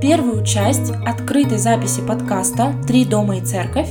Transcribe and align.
первую 0.00 0.46
часть 0.46 0.92
открытой 1.04 1.58
записи 1.58 2.00
подкаста 2.00 2.74
«Три 2.86 3.04
дома 3.04 3.36
и 3.36 3.44
церковь», 3.44 3.90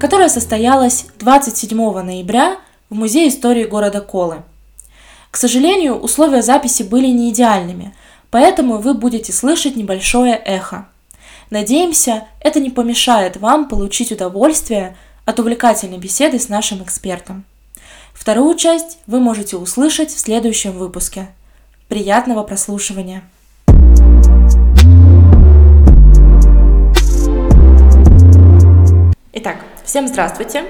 которая 0.00 0.30
состоялась 0.30 1.06
27 1.18 1.76
ноября 2.00 2.56
в 2.88 2.94
Музее 2.94 3.28
истории 3.28 3.64
города 3.64 4.00
Колы. 4.00 4.42
К 5.30 5.36
сожалению, 5.36 5.96
условия 5.96 6.40
записи 6.40 6.82
были 6.82 7.08
не 7.08 7.30
идеальными, 7.30 7.94
поэтому 8.30 8.78
вы 8.78 8.94
будете 8.94 9.34
слышать 9.34 9.76
небольшое 9.76 10.34
эхо. 10.34 10.88
Надеемся, 11.50 12.24
это 12.40 12.58
не 12.58 12.70
помешает 12.70 13.36
вам 13.36 13.68
получить 13.68 14.12
удовольствие 14.12 14.96
от 15.26 15.40
увлекательной 15.40 15.98
беседы 15.98 16.38
с 16.38 16.48
нашим 16.48 16.82
экспертом. 16.82 17.44
Вторую 18.14 18.56
часть 18.56 18.98
вы 19.06 19.20
можете 19.20 19.58
услышать 19.58 20.10
в 20.10 20.18
следующем 20.18 20.72
выпуске. 20.72 21.28
Приятного 21.88 22.44
прослушивания! 22.44 23.22
Итак, 29.32 29.58
всем 29.84 30.08
здравствуйте! 30.08 30.64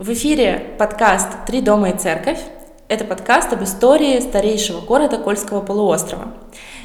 В 0.00 0.12
эфире 0.12 0.74
подкаст 0.80 1.28
«Три 1.46 1.60
дома 1.60 1.90
и 1.90 1.96
церковь». 1.96 2.40
Это 2.88 3.04
подкаст 3.04 3.52
об 3.52 3.62
истории 3.62 4.18
старейшего 4.18 4.80
города 4.80 5.16
Кольского 5.16 5.60
полуострова. 5.60 6.34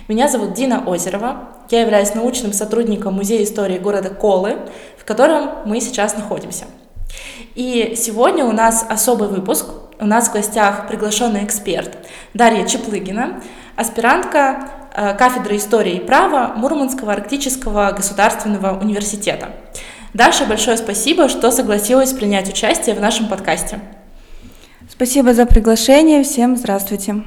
Меня 0.08 0.28
зовут 0.28 0.54
Дина 0.54 0.84
Озерова. 0.86 1.50
Я 1.72 1.82
являюсь 1.82 2.14
научным 2.14 2.54
сотрудником 2.54 3.16
Музея 3.16 3.44
истории 3.44 3.80
города 3.80 4.12
Колы, 4.12 4.60
в 4.96 5.04
котором 5.04 5.50
мы 5.66 5.82
сейчас 5.82 6.16
находимся. 6.16 6.66
И 7.56 7.96
сегодня 7.98 8.46
у 8.46 8.52
нас 8.52 8.86
особый 8.88 9.30
выпуск. 9.30 9.66
У 10.00 10.06
нас 10.06 10.30
в 10.30 10.34
гостях 10.34 10.88
приглашенный 10.88 11.44
эксперт 11.44 11.98
Дарья 12.36 12.68
Чеплыгина, 12.68 13.42
аспирантка 13.76 14.70
э, 14.96 15.16
кафедры 15.16 15.58
истории 15.58 15.94
и 15.94 16.06
права 16.06 16.54
Мурманского 16.56 17.14
арктического 17.14 17.92
государственного 17.98 18.80
университета. 18.80 19.54
Даша, 20.14 20.46
большое 20.46 20.78
спасибо, 20.78 21.28
что 21.28 21.50
согласилась 21.50 22.14
принять 22.14 22.48
участие 22.48 22.94
в 22.94 23.02
нашем 23.02 23.28
подкасте. 23.28 23.80
Спасибо 24.88 25.34
за 25.34 25.48
приглашение. 25.48 26.24
Всем 26.24 26.56
здравствуйте. 26.56 27.24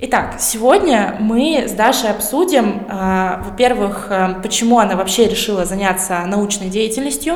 Итак, 0.00 0.38
сегодня 0.40 1.14
мы 1.20 1.66
с 1.68 1.72
Дашей 1.74 2.10
обсудим, 2.10 2.88
э, 2.88 3.40
во-первых, 3.44 4.08
э, 4.10 4.34
почему 4.42 4.80
она 4.80 4.96
вообще 4.96 5.28
решила 5.28 5.64
заняться 5.64 6.24
научной 6.26 6.70
деятельностью, 6.70 7.34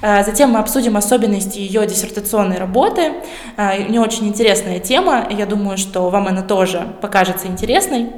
э, 0.00 0.24
затем 0.24 0.52
мы 0.52 0.60
обсудим 0.60 0.96
особенности 0.96 1.58
ее 1.58 1.86
диссертационной 1.86 2.56
работы. 2.56 3.12
У 3.58 3.90
нее 3.90 4.00
очень 4.00 4.26
интересная 4.26 4.78
тема, 4.80 5.26
я 5.28 5.44
думаю, 5.44 5.76
что 5.76 6.08
вам 6.08 6.28
она 6.28 6.40
тоже 6.40 6.94
покажется 7.02 7.46
интересной. 7.46 8.08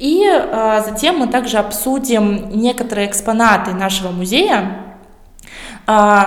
И 0.00 0.24
э, 0.26 0.82
затем 0.82 1.18
мы 1.18 1.26
также 1.26 1.58
обсудим 1.58 2.48
некоторые 2.48 3.06
экспонаты 3.06 3.72
нашего 3.72 4.10
музея, 4.10 4.96
э, 5.86 6.22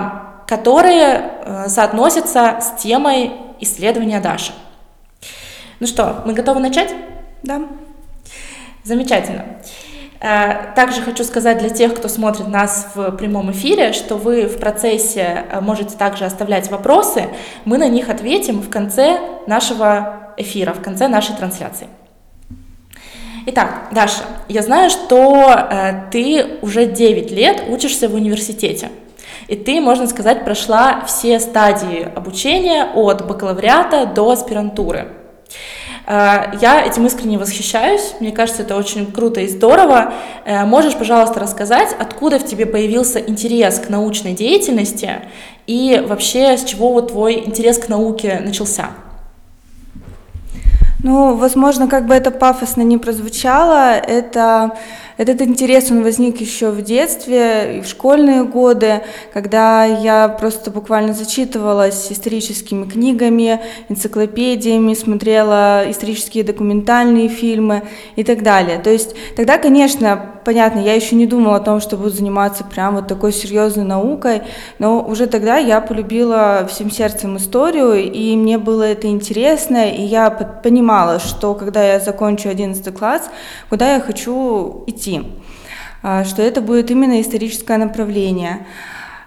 которые 0.45 1.31
э, 1.43 1.69
соотносятся 1.69 2.59
с 2.61 2.79
темой 2.79 3.31
исследования 3.59 4.19
Даши. 4.19 4.53
Ну 5.79 5.87
что, 5.87 6.21
мы 6.23 6.33
готовы 6.33 6.59
начать? 6.59 6.93
Да. 7.41 7.63
Замечательно. 8.83 9.43
Также 10.75 11.01
хочу 11.01 11.25
сказать 11.25 11.57
для 11.57 11.69
тех, 11.69 11.95
кто 11.95 12.07
смотрит 12.07 12.47
нас 12.47 12.91
в 12.95 13.11
прямом 13.11 13.51
эфире, 13.51 13.91
что 13.91 14.15
вы 14.15 14.45
в 14.45 14.57
процессе 14.57 15.45
можете 15.59 15.97
также 15.97 16.23
оставлять 16.23 16.71
вопросы. 16.71 17.27
Мы 17.65 17.77
на 17.77 17.89
них 17.89 18.07
ответим 18.07 18.61
в 18.61 18.69
конце 18.69 19.19
нашего 19.47 20.33
эфира, 20.37 20.73
в 20.73 20.81
конце 20.81 21.09
нашей 21.09 21.35
трансляции. 21.35 21.87
Итак, 23.45 23.89
Даша, 23.91 24.23
я 24.47 24.61
знаю, 24.61 24.89
что 24.89 25.45
э, 25.47 26.09
ты 26.11 26.59
уже 26.61 26.85
9 26.85 27.31
лет 27.31 27.63
учишься 27.67 28.07
в 28.07 28.15
университете. 28.15 28.89
И 29.49 29.57
ты, 29.57 29.81
можно 29.81 30.07
сказать, 30.07 30.45
прошла 30.45 31.03
все 31.05 31.41
стадии 31.41 32.07
обучения 32.15 32.85
от 32.95 33.27
бакалавриата 33.27 34.05
до 34.05 34.31
аспирантуры. 34.31 35.09
Э, 36.07 36.53
я 36.61 36.85
этим 36.85 37.05
искренне 37.05 37.37
восхищаюсь. 37.37 38.13
Мне 38.21 38.31
кажется, 38.31 38.61
это 38.61 38.77
очень 38.77 39.11
круто 39.11 39.41
и 39.41 39.47
здорово. 39.49 40.13
Э, 40.45 40.63
можешь, 40.63 40.95
пожалуйста, 40.95 41.41
рассказать, 41.41 41.93
откуда 41.99 42.39
в 42.39 42.45
тебе 42.45 42.65
появился 42.65 43.19
интерес 43.19 43.77
к 43.79 43.89
научной 43.89 44.33
деятельности 44.33 45.19
и 45.67 46.01
вообще 46.07 46.57
с 46.57 46.63
чего 46.63 46.93
вот 46.93 47.09
твой 47.09 47.45
интерес 47.45 47.77
к 47.77 47.89
науке 47.89 48.41
начался? 48.41 48.91
Ну, 51.03 51.35
возможно, 51.35 51.89
как 51.89 52.05
бы 52.05 52.13
это 52.13 52.31
пафосно 52.31 52.81
не 52.81 52.97
прозвучало, 52.97 53.91
это 53.91 54.77
этот 55.17 55.41
интерес, 55.41 55.91
он 55.91 56.03
возник 56.03 56.41
еще 56.41 56.71
в 56.71 56.81
детстве 56.81 57.77
и 57.77 57.81
в 57.81 57.87
школьные 57.87 58.43
годы, 58.43 59.01
когда 59.33 59.85
я 59.85 60.27
просто 60.27 60.71
буквально 60.71 61.13
зачитывалась 61.13 62.11
историческими 62.11 62.85
книгами, 62.85 63.61
энциклопедиями, 63.89 64.93
смотрела 64.93 65.83
исторические 65.89 66.43
документальные 66.43 67.29
фильмы 67.29 67.83
и 68.15 68.23
так 68.23 68.43
далее. 68.43 68.79
То 68.79 68.89
есть 68.89 69.15
тогда, 69.35 69.57
конечно, 69.57 70.33
понятно, 70.43 70.79
я 70.79 70.93
еще 70.93 71.15
не 71.15 71.25
думала 71.25 71.57
о 71.57 71.61
том, 71.61 71.79
что 71.79 71.97
буду 71.97 72.09
заниматься 72.09 72.63
прям 72.63 72.95
вот 72.95 73.07
такой 73.07 73.31
серьезной 73.31 73.85
наукой, 73.85 74.41
но 74.79 75.01
уже 75.01 75.27
тогда 75.27 75.57
я 75.57 75.81
полюбила 75.81 76.67
всем 76.69 76.91
сердцем 76.91 77.37
историю, 77.37 77.93
и 77.93 78.35
мне 78.35 78.57
было 78.57 78.83
это 78.83 79.07
интересно, 79.07 79.89
и 79.89 80.01
я 80.01 80.29
понимала, 80.29 81.19
что 81.19 81.53
когда 81.55 81.83
я 81.83 81.99
закончу 81.99 82.49
11 82.49 82.95
класс, 82.97 83.29
куда 83.69 83.95
я 83.95 83.99
хочу 83.99 84.83
идти, 84.87 85.02
а, 86.01 86.23
что 86.25 86.41
это 86.41 86.61
будет 86.61 86.91
именно 86.91 87.21
историческое 87.21 87.77
направление. 87.77 88.65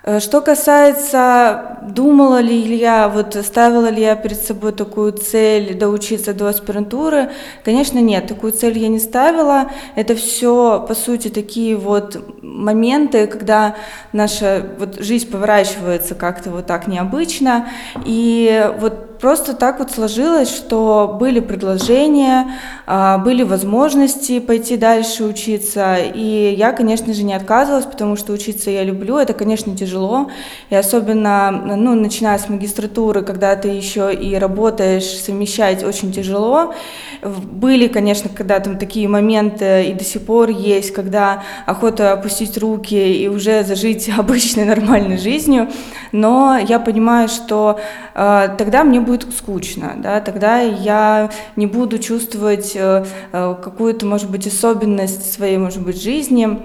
Э, 0.08 0.20
что 0.20 0.40
касается, 0.40 1.78
думала 1.82 2.40
ли 2.40 2.56
я, 2.76 3.08
вот 3.08 3.34
ставила 3.34 3.88
ли 3.88 4.02
я 4.02 4.14
перед 4.14 4.40
собой 4.40 4.72
такую 4.72 5.12
цель 5.12 5.74
доучиться 5.74 6.32
до 6.32 6.46
аспирантуры, 6.46 7.30
конечно, 7.64 7.98
нет, 7.98 8.28
такую 8.28 8.52
цель 8.52 8.78
я 8.78 8.86
не 8.86 9.00
ставила. 9.00 9.72
Это 9.96 10.14
все, 10.14 10.84
по 10.86 10.94
сути, 10.94 11.28
такие 11.28 11.76
вот 11.76 12.16
моменты, 12.40 13.26
когда 13.26 13.74
наша 14.12 14.64
вот 14.78 15.00
жизнь 15.00 15.28
поворачивается 15.28 16.14
как-то 16.14 16.50
вот 16.50 16.66
так 16.66 16.86
необычно, 16.86 17.68
и 18.04 18.70
вот 18.78 19.05
просто 19.20 19.54
так 19.54 19.78
вот 19.78 19.90
сложилось, 19.90 20.54
что 20.54 21.16
были 21.18 21.40
предложения, 21.40 22.52
а, 22.86 23.18
были 23.18 23.42
возможности 23.42 24.40
пойти 24.40 24.76
дальше 24.76 25.24
учиться, 25.24 25.96
и 25.96 26.54
я, 26.56 26.72
конечно 26.72 27.12
же, 27.12 27.22
не 27.22 27.34
отказывалась, 27.34 27.86
потому 27.86 28.16
что 28.16 28.32
учиться 28.32 28.70
я 28.70 28.84
люблю, 28.84 29.18
это, 29.18 29.32
конечно, 29.32 29.76
тяжело, 29.76 30.30
и 30.70 30.74
особенно, 30.74 31.50
ну, 31.50 31.94
начиная 31.94 32.38
с 32.38 32.48
магистратуры, 32.48 33.22
когда 33.22 33.56
ты 33.56 33.68
еще 33.68 34.12
и 34.12 34.36
работаешь, 34.36 35.04
совмещать 35.04 35.82
очень 35.84 36.12
тяжело. 36.12 36.74
Были, 37.22 37.88
конечно, 37.88 38.30
когда 38.32 38.60
там 38.60 38.78
такие 38.78 39.08
моменты 39.08 39.84
и 39.84 39.92
до 39.92 40.04
сих 40.04 40.22
пор 40.22 40.50
есть, 40.50 40.92
когда 40.92 41.42
охота 41.64 42.12
опустить 42.12 42.56
руки 42.58 42.94
и 42.94 43.28
уже 43.28 43.64
зажить 43.64 44.10
обычной 44.16 44.64
нормальной 44.64 45.18
жизнью, 45.18 45.68
но 46.12 46.58
я 46.58 46.78
понимаю, 46.78 47.28
что 47.28 47.80
э, 48.14 48.48
тогда 48.56 48.84
мне 48.84 49.00
будет 49.06 49.32
скучно, 49.34 49.94
да, 49.98 50.20
тогда 50.20 50.60
я 50.60 51.30
не 51.56 51.66
буду 51.66 51.98
чувствовать 51.98 52.72
э, 52.74 53.04
э, 53.32 53.54
какую-то, 53.62 54.04
может 54.06 54.30
быть, 54.30 54.46
особенность 54.46 55.32
своей, 55.32 55.58
может 55.58 55.82
быть, 55.82 56.02
жизни, 56.02 56.60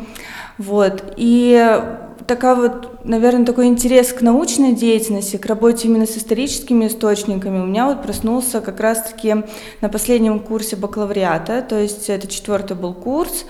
вот, 0.57 1.13
и 1.17 1.79
такая 2.27 2.55
вот, 2.55 3.05
наверное, 3.05 3.45
такой 3.45 3.67
интерес 3.67 4.13
к 4.13 4.21
научной 4.21 4.73
деятельности, 4.73 5.37
к 5.37 5.45
работе 5.45 5.87
именно 5.87 6.05
с 6.05 6.17
историческими 6.17 6.87
источниками 6.87 7.59
у 7.59 7.65
меня 7.65 7.87
вот 7.87 8.03
проснулся 8.03 8.61
как 8.61 8.79
раз-таки 8.79 9.43
на 9.81 9.89
последнем 9.89 10.39
курсе 10.39 10.75
бакалавриата, 10.75 11.61
то 11.61 11.79
есть 11.79 12.09
это 12.09 12.27
четвертый 12.27 12.77
был 12.77 12.93
курс, 12.93 13.45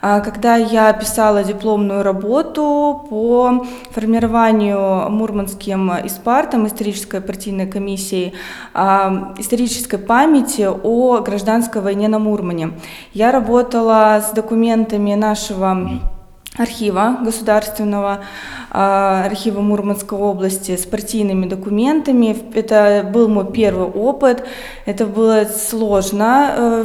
когда 0.00 0.56
я 0.56 0.92
писала 0.92 1.44
дипломную 1.44 2.02
работу 2.02 3.06
по 3.10 3.66
формированию 3.90 5.10
Мурманским 5.10 5.90
ИСПАРТом, 6.06 6.66
исторической 6.66 7.20
партийной 7.20 7.66
комиссией, 7.66 8.34
а, 8.72 9.34
исторической 9.38 9.98
памяти 9.98 10.68
о 10.82 11.20
гражданской 11.20 11.82
войне 11.82 12.08
на 12.08 12.18
Мурмане. 12.18 12.72
Я 13.12 13.32
работала 13.32 14.22
с 14.22 14.32
документами 14.32 15.14
нашего 15.14 16.00
архива 16.56 17.18
государственного, 17.22 18.24
а, 18.70 19.24
архива 19.24 19.60
Мурманской 19.60 20.18
области 20.18 20.76
с 20.76 20.84
партийными 20.84 21.46
документами. 21.46 22.36
Это 22.54 23.08
был 23.12 23.28
мой 23.28 23.50
первый 23.52 23.86
опыт. 23.86 24.44
Это 24.84 25.06
было 25.06 25.44
сложно, 25.44 26.50
э, 26.56 26.84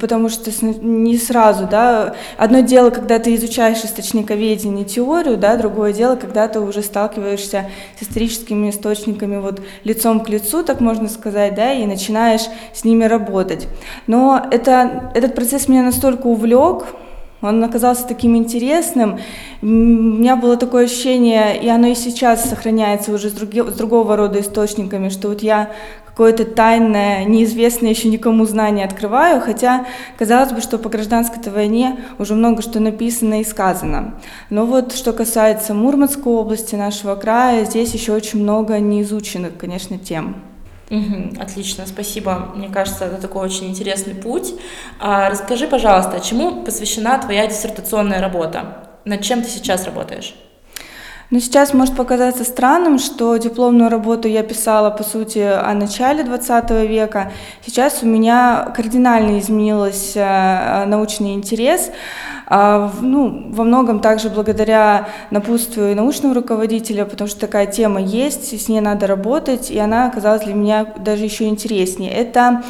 потому 0.00 0.28
что 0.28 0.50
не 0.64 1.16
сразу, 1.16 1.66
да, 1.68 2.14
одно 2.36 2.60
дело, 2.60 2.90
когда 2.90 3.18
ты 3.18 3.34
изучаешь 3.34 3.84
источниковедение, 3.84 4.84
теорию, 4.84 5.36
да, 5.36 5.56
другое 5.56 5.92
дело, 5.92 6.14
когда 6.14 6.46
ты 6.46 6.60
уже 6.60 6.82
сталкиваешься 6.82 7.70
с 7.98 8.02
историческими 8.02 8.70
источниками 8.70 9.36
вот 9.38 9.62
лицом 9.82 10.20
к 10.20 10.28
лицу, 10.28 10.62
так 10.62 10.80
можно 10.80 11.08
сказать, 11.08 11.54
да, 11.56 11.72
и 11.72 11.86
начинаешь 11.86 12.42
с 12.72 12.84
ними 12.84 13.04
работать. 13.04 13.66
Но 14.06 14.46
это, 14.50 15.10
этот 15.14 15.34
процесс 15.34 15.66
меня 15.66 15.82
настолько 15.82 16.26
увлек, 16.28 16.84
Он 17.42 17.62
оказался 17.62 18.06
таким 18.06 18.36
интересным. 18.36 19.18
У 19.60 19.66
меня 19.66 20.36
было 20.36 20.56
такое 20.56 20.84
ощущение, 20.84 21.60
и 21.60 21.68
оно 21.68 21.88
и 21.88 21.94
сейчас 21.94 22.48
сохраняется 22.48 23.12
уже 23.12 23.28
с, 23.28 23.32
други, 23.32 23.60
с 23.60 23.74
другого 23.74 24.16
рода 24.16 24.40
источниками, 24.40 25.08
что 25.08 25.28
вот 25.28 25.42
я 25.42 25.70
какое-то 26.06 26.44
тайное, 26.44 27.24
неизвестное 27.24 27.90
еще 27.90 28.08
никому 28.08 28.44
знание 28.44 28.84
открываю, 28.84 29.40
хотя 29.40 29.86
казалось 30.18 30.52
бы, 30.52 30.60
что 30.60 30.78
по 30.78 30.90
гражданской 30.90 31.50
войне 31.50 31.96
уже 32.18 32.34
много 32.34 32.62
что 32.62 32.80
написано 32.80 33.40
и 33.40 33.44
сказано. 33.44 34.14
Но 34.50 34.66
вот 34.66 34.92
что 34.92 35.12
касается 35.12 35.74
Мурманской 35.74 36.32
области, 36.32 36.74
нашего 36.74 37.16
края, 37.16 37.64
здесь 37.64 37.94
еще 37.94 38.12
очень 38.12 38.42
много 38.42 38.78
неизученных, 38.78 39.56
конечно, 39.56 39.98
тем. 39.98 40.51
Угу, 40.92 41.40
отлично, 41.40 41.86
спасибо. 41.86 42.52
Мне 42.54 42.68
кажется, 42.68 43.06
это 43.06 43.16
такой 43.18 43.46
очень 43.46 43.68
интересный 43.70 44.14
путь. 44.14 44.52
А, 45.00 45.30
расскажи, 45.30 45.66
пожалуйста, 45.66 46.20
чему 46.20 46.64
посвящена 46.64 47.18
твоя 47.18 47.46
диссертационная 47.46 48.20
работа? 48.20 48.90
Над 49.06 49.22
чем 49.22 49.42
ты 49.42 49.48
сейчас 49.48 49.86
работаешь? 49.86 50.34
Но 51.32 51.40
сейчас 51.40 51.72
может 51.72 51.96
показаться 51.96 52.44
странным, 52.44 52.98
что 52.98 53.34
дипломную 53.38 53.88
работу 53.88 54.28
я 54.28 54.42
писала, 54.42 54.90
по 54.90 55.02
сути, 55.02 55.38
о 55.38 55.72
начале 55.72 56.24
20 56.24 56.70
века. 56.86 57.32
Сейчас 57.64 58.02
у 58.02 58.06
меня 58.06 58.70
кардинально 58.76 59.38
изменился 59.38 60.20
э, 60.20 60.84
научный 60.84 61.32
интерес. 61.32 61.90
А, 62.48 62.92
ну, 63.00 63.46
во 63.48 63.64
многом 63.64 64.00
также 64.00 64.28
благодаря 64.28 65.08
напутствию 65.30 65.96
научного 65.96 66.34
руководителя, 66.34 67.06
потому 67.06 67.30
что 67.30 67.40
такая 67.40 67.64
тема 67.64 68.02
есть, 68.02 68.52
с 68.52 68.68
ней 68.68 68.82
надо 68.82 69.06
работать, 69.06 69.70
и 69.70 69.78
она 69.78 70.08
оказалась 70.08 70.42
для 70.42 70.52
меня 70.52 70.84
даже 70.98 71.24
еще 71.24 71.46
интереснее. 71.46 72.12
Это 72.12 72.62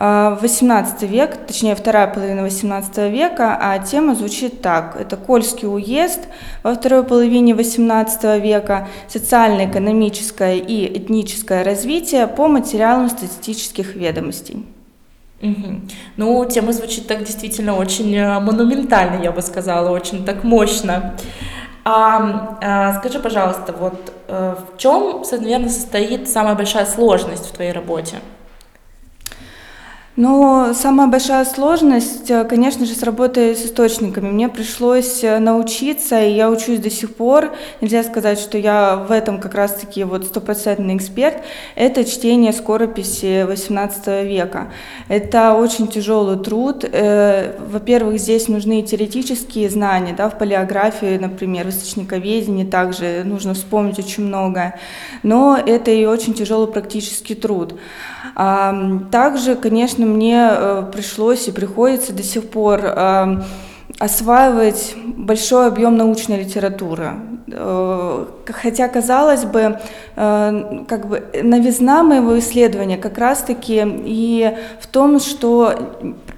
18 0.00 1.02
век, 1.02 1.36
точнее 1.46 1.74
вторая 1.74 2.06
половина 2.06 2.42
18 2.42 3.12
века, 3.12 3.58
а 3.60 3.78
тема 3.80 4.14
звучит 4.14 4.62
так. 4.62 4.96
Это 4.98 5.18
Кольский 5.18 5.68
уезд 5.68 6.20
во 6.62 6.74
второй 6.74 7.04
половине 7.04 7.54
18 7.54 8.42
века, 8.42 8.88
социально-экономическое 9.08 10.56
и 10.56 10.98
этническое 10.98 11.62
развитие 11.64 12.26
по 12.26 12.48
материалам 12.48 13.10
статистических 13.10 13.94
ведомостей. 13.94 14.64
Угу. 15.42 15.80
Ну, 16.16 16.46
тема 16.46 16.72
звучит 16.72 17.06
так 17.06 17.24
действительно 17.24 17.76
очень 17.76 18.14
э, 18.14 18.40
монументально, 18.40 19.22
я 19.22 19.32
бы 19.32 19.42
сказала, 19.42 19.90
очень 19.90 20.24
так 20.24 20.44
мощно. 20.44 21.14
А, 21.84 22.58
а 22.62 22.94
скажи, 23.00 23.18
пожалуйста, 23.18 23.74
вот 23.78 24.14
э, 24.28 24.54
в 24.54 24.78
чем, 24.78 25.22
наверное, 25.30 25.68
состоит 25.68 26.26
самая 26.26 26.54
большая 26.54 26.86
сложность 26.86 27.46
в 27.46 27.52
твоей 27.52 27.72
работе? 27.72 28.16
Но 30.20 30.74
самая 30.74 31.08
большая 31.08 31.46
сложность, 31.46 32.30
э, 32.30 32.44
конечно 32.44 32.84
же, 32.84 32.94
с 32.94 33.02
работой 33.02 33.56
с 33.56 33.64
источниками. 33.64 34.30
Мне 34.30 34.50
пришлось 34.50 35.24
э, 35.24 35.38
научиться, 35.38 36.22
и 36.22 36.34
я 36.34 36.50
учусь 36.50 36.78
до 36.78 36.90
сих 36.90 37.14
пор. 37.14 37.54
Нельзя 37.80 38.02
сказать, 38.02 38.38
что 38.38 38.58
я 38.58 38.96
в 38.96 39.12
этом 39.12 39.40
как 39.40 39.54
раз-таки 39.54 40.04
вот 40.04 40.26
стопроцентный 40.26 40.94
эксперт. 40.98 41.36
Это 41.74 42.04
чтение 42.04 42.52
скорописи 42.52 43.46
XVIII 43.50 44.26
века. 44.26 44.70
Это 45.08 45.54
очень 45.54 45.88
тяжелый 45.88 46.38
труд. 46.38 46.84
Э, 46.84 47.58
во-первых, 47.58 48.20
здесь 48.20 48.46
нужны 48.48 48.82
теоретические 48.82 49.70
знания, 49.70 50.14
да, 50.14 50.28
в 50.28 50.36
палеографии, 50.36 51.16
например, 51.16 51.64
в 51.64 51.70
источниковедении 51.70 52.66
также 52.66 53.22
нужно 53.24 53.54
вспомнить 53.54 53.98
очень 53.98 54.24
многое. 54.24 54.78
Но 55.22 55.56
это 55.56 55.90
и 55.90 56.04
очень 56.04 56.34
тяжелый 56.34 56.70
практический 56.70 57.34
труд. 57.34 57.74
Также, 58.34 59.54
конечно, 59.54 60.09
мне 60.10 60.48
э, 60.50 60.84
пришлось 60.92 61.48
и 61.48 61.52
приходится 61.52 62.12
до 62.12 62.22
сих 62.22 62.48
пор 62.50 62.80
осваивать 63.98 64.94
большой 65.04 65.66
объем 65.66 65.96
научной 65.96 66.44
литературы. 66.44 67.12
Э, 67.52 68.26
хотя, 68.46 68.88
казалось 68.88 69.44
бы, 69.44 69.78
э, 70.16 70.84
как 70.88 71.06
бы 71.06 71.22
новизна 71.42 72.02
моего 72.02 72.38
исследования 72.38 72.96
как 72.96 73.18
раз-таки 73.18 73.82
и 73.84 74.56
в 74.80 74.86
том, 74.86 75.20
что 75.20 75.74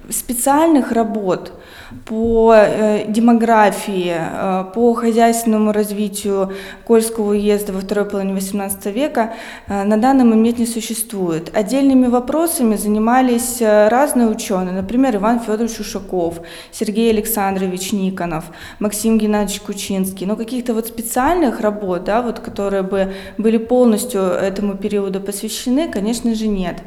специальных 0.09 0.91
работ– 0.91 1.53
по 2.05 2.53
э, 2.55 3.05
демографии, 3.07 4.13
э, 4.15 4.65
по 4.73 4.93
хозяйственному 4.93 5.71
развитию 5.71 6.53
Кольского 6.85 7.31
уезда 7.31 7.73
во 7.73 7.79
второй 7.81 8.05
половине 8.05 8.37
XVIII 8.39 8.91
века 8.91 9.33
э, 9.67 9.83
на 9.83 9.97
данный 9.97 10.25
момент 10.25 10.59
не 10.59 10.65
существует. 10.65 11.55
Отдельными 11.55 12.07
вопросами 12.07 12.75
занимались 12.75 13.61
разные 13.61 14.27
ученые, 14.27 14.73
например, 14.73 15.15
Иван 15.15 15.39
Федорович 15.39 15.79
Ушаков, 15.79 16.39
Сергей 16.71 17.11
Александрович 17.11 17.91
Никонов, 17.93 18.45
Максим 18.79 19.17
Геннадьевич 19.17 19.61
Кучинский. 19.61 20.25
Но 20.25 20.35
каких-то 20.35 20.73
вот 20.73 20.87
специальных 20.87 21.61
работ, 21.61 22.03
да, 22.03 22.21
вот, 22.21 22.39
которые 22.39 22.83
бы 22.83 23.13
были 23.37 23.57
полностью 23.57 24.21
этому 24.21 24.75
периоду 24.75 25.19
посвящены, 25.21 25.89
конечно 25.89 26.35
же, 26.35 26.47
нет. 26.47 26.77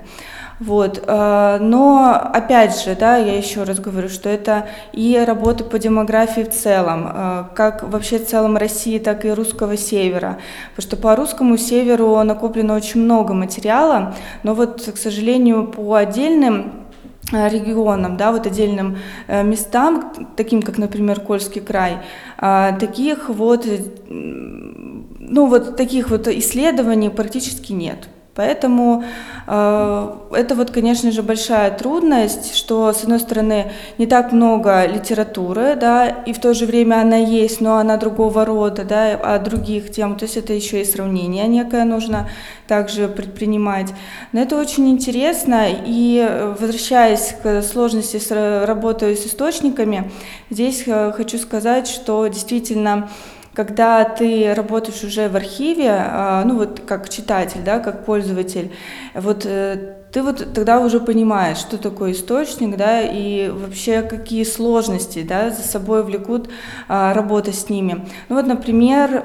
Вот. 0.59 1.05
Э, 1.07 1.59
но, 1.61 2.15
опять 2.33 2.81
же, 2.83 2.97
да, 2.99 3.17
я 3.19 3.37
еще 3.37 3.65
раз 3.65 3.79
говорю, 3.79 4.09
что 4.09 4.29
это 4.29 4.69
и 4.93 5.23
работа 5.27 5.65
по 5.65 5.79
демографии 5.79 6.43
в 6.43 6.51
целом, 6.51 7.09
э, 7.13 7.45
как 7.55 7.83
вообще 7.83 8.19
в 8.19 8.27
целом 8.27 8.57
России, 8.57 8.99
так 8.99 9.25
и 9.27 9.31
русского 9.31 9.77
севера. 9.77 10.39
Потому 10.75 10.89
что 10.89 10.97
по 10.97 11.15
русскому 11.15 11.59
северу 11.59 12.23
накоплено 12.23 12.75
очень 12.75 13.03
много 13.03 13.35
материала, 13.35 14.15
но 14.45 14.55
вот, 14.55 14.83
к 14.83 14.97
сожалению, 14.97 15.67
по 15.67 15.95
отдельным 15.95 16.87
э, 17.33 17.49
регионам, 17.51 18.17
да, 18.17 18.33
вот 18.33 18.47
отдельным 18.47 18.97
местам, 19.29 20.31
таким 20.37 20.63
как, 20.63 20.79
например, 20.79 21.21
Кольский 21.21 21.61
край, 21.61 21.99
таких 22.39 23.29
вот, 23.29 23.67
ну 24.09 25.47
вот 25.47 25.77
таких 25.77 26.09
вот 26.11 26.29
исследований 26.29 27.11
практически 27.11 27.73
нет. 27.73 28.09
Поэтому 28.37 29.03
э, 29.47 30.11
это 30.33 30.55
вот, 30.55 30.71
конечно 30.71 31.11
же, 31.11 31.23
большая 31.23 31.71
трудность, 31.71 32.55
что, 32.55 32.93
с 32.93 33.03
одной 33.03 33.19
стороны, 33.19 33.73
не 33.97 34.07
так 34.07 34.31
много 34.31 34.85
литературы, 34.87 35.75
да, 35.75 36.07
и 36.07 36.35
в 36.35 36.41
то 36.41 36.53
же 36.53 36.67
время 36.67 37.01
она 37.01 37.17
есть, 37.17 37.63
но 37.63 37.79
она 37.79 37.97
другого 37.97 38.45
рода, 38.45 38.85
да, 38.85 39.15
о 39.15 39.39
других 39.39 39.91
тем, 39.91 40.17
то 40.17 40.27
есть 40.27 40.37
это 40.37 40.53
еще 40.53 40.83
и 40.83 40.85
сравнение 40.85 41.49
некое 41.49 41.85
нужно 41.85 42.29
также 42.69 43.09
предпринимать. 43.09 43.95
Но 44.33 44.41
это 44.41 44.61
очень 44.61 44.91
интересно, 44.91 45.69
и 45.71 46.55
возвращаясь 46.61 47.35
к 47.43 47.63
сложности 47.63 48.19
с 48.19 48.67
работой 48.67 49.17
с 49.17 49.27
источниками, 49.27 50.11
здесь 50.51 50.83
э, 50.87 51.13
хочу 51.13 51.39
сказать, 51.39 51.89
что 51.89 52.27
действительно 52.27 53.09
когда 53.57 54.05
ты 54.05 54.53
работаешь 54.53 55.03
уже 55.03 55.31
в 55.31 55.37
архиве, 55.37 55.89
а, 55.91 56.45
ну 56.45 56.59
вот 56.59 56.83
как 56.87 57.09
читатель, 57.09 57.63
да, 57.65 57.79
как 57.79 58.05
пользователь, 58.05 58.71
вот 59.15 59.47
э, 59.47 59.95
ты 60.13 60.23
вот 60.23 60.53
тогда 60.53 60.79
уже 60.81 61.01
понимаешь, 61.01 61.57
что 61.57 61.79
такое 61.79 62.13
источник, 62.13 62.77
да, 62.77 63.01
и 63.01 63.49
вообще 63.49 64.03
какие 64.03 64.45
сложности, 64.45 65.23
да, 65.23 65.49
за 65.49 65.63
собой 65.63 66.03
влекут 66.05 66.51
а, 66.87 67.15
работа 67.15 67.51
с 67.55 67.71
ними. 67.71 68.07
Ну 68.29 68.37
вот, 68.37 68.47
например, 68.47 69.25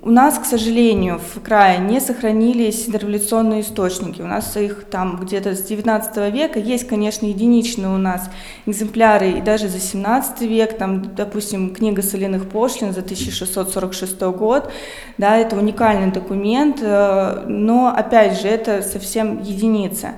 у 0.00 0.10
нас, 0.10 0.38
к 0.38 0.44
сожалению, 0.44 1.18
в 1.18 1.40
крае 1.40 1.78
не 1.78 2.00
сохранились 2.00 2.86
дореволюционные 2.86 3.60
источники. 3.60 4.22
У 4.22 4.26
нас 4.26 4.56
их 4.56 4.84
там 4.90 5.18
где-то 5.20 5.54
с 5.54 5.62
19 5.62 6.32
века. 6.32 6.58
Есть, 6.58 6.88
конечно, 6.88 7.26
единичные 7.26 7.88
у 7.88 7.98
нас 7.98 8.30
экземпляры 8.66 9.32
и 9.32 9.40
даже 9.40 9.68
за 9.68 9.80
17 9.80 10.42
век. 10.42 10.78
Там, 10.78 11.14
допустим, 11.14 11.74
книга 11.74 12.02
соляных 12.02 12.48
пошлин 12.48 12.92
за 12.92 13.00
1646 13.00 14.20
год. 14.36 14.70
Да, 15.18 15.36
это 15.36 15.56
уникальный 15.56 16.10
документ, 16.10 16.78
э, 16.80 17.44
но, 17.46 17.88
опять 17.88 18.40
же, 18.40 18.48
это 18.48 18.82
совсем 18.82 19.42
единица. 19.42 20.12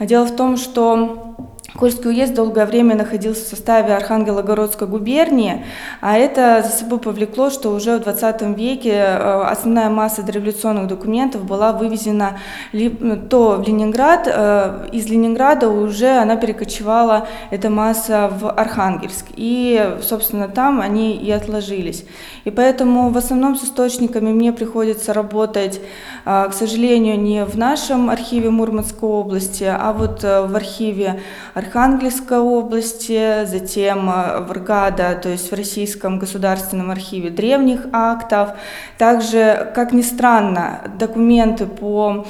Дело 0.00 0.24
в 0.24 0.34
том, 0.34 0.56
что 0.56 1.51
Кольский 1.74 2.10
уезд 2.10 2.34
долгое 2.34 2.66
время 2.66 2.94
находился 2.94 3.44
в 3.44 3.48
составе 3.48 3.94
Архангелогородской 3.94 4.86
губернии, 4.86 5.64
а 6.02 6.18
это 6.18 6.62
за 6.62 6.70
собой 6.70 6.98
повлекло, 6.98 7.48
что 7.48 7.70
уже 7.70 7.96
в 7.96 8.02
20 8.02 8.42
веке 8.58 8.92
э, 8.92 9.42
основная 9.44 9.88
масса 9.88 10.22
дореволюционных 10.22 10.86
документов 10.86 11.44
была 11.44 11.72
вывезена 11.72 12.38
ну, 12.72 13.16
то 13.16 13.56
в 13.56 13.66
Ленинград, 13.66 14.28
э, 14.30 14.88
из 14.92 15.08
Ленинграда 15.08 15.70
уже 15.70 16.18
она 16.18 16.36
перекочевала, 16.36 17.26
эта 17.50 17.70
масса, 17.70 18.30
в 18.30 18.50
Архангельск. 18.50 19.26
И, 19.36 19.96
собственно, 20.02 20.48
там 20.48 20.80
они 20.80 21.16
и 21.16 21.30
отложились. 21.30 22.04
И 22.44 22.50
поэтому 22.50 23.08
в 23.10 23.16
основном 23.16 23.56
с 23.56 23.64
источниками 23.64 24.30
мне 24.30 24.52
приходится 24.52 25.14
работать, 25.14 25.80
э, 26.26 26.48
к 26.50 26.52
сожалению, 26.52 27.18
не 27.18 27.46
в 27.46 27.56
нашем 27.56 28.10
архиве 28.10 28.50
Мурманской 28.50 29.08
области, 29.08 29.64
а 29.64 29.94
вот 29.94 30.22
в 30.22 30.54
архиве 30.54 31.20
Архангельской 31.54 32.38
области, 32.38 33.44
затем 33.44 34.08
э, 34.08 34.40
в 34.40 34.52
РГАДА, 34.52 35.16
то 35.16 35.28
есть 35.28 35.50
в 35.50 35.54
Российском 35.54 36.18
государственном 36.18 36.90
архиве 36.90 37.30
древних 37.30 37.86
актов. 37.92 38.50
Также, 38.96 39.70
как 39.74 39.92
ни 39.92 40.02
странно, 40.02 40.80
документы 40.98 41.66
по 41.66 42.26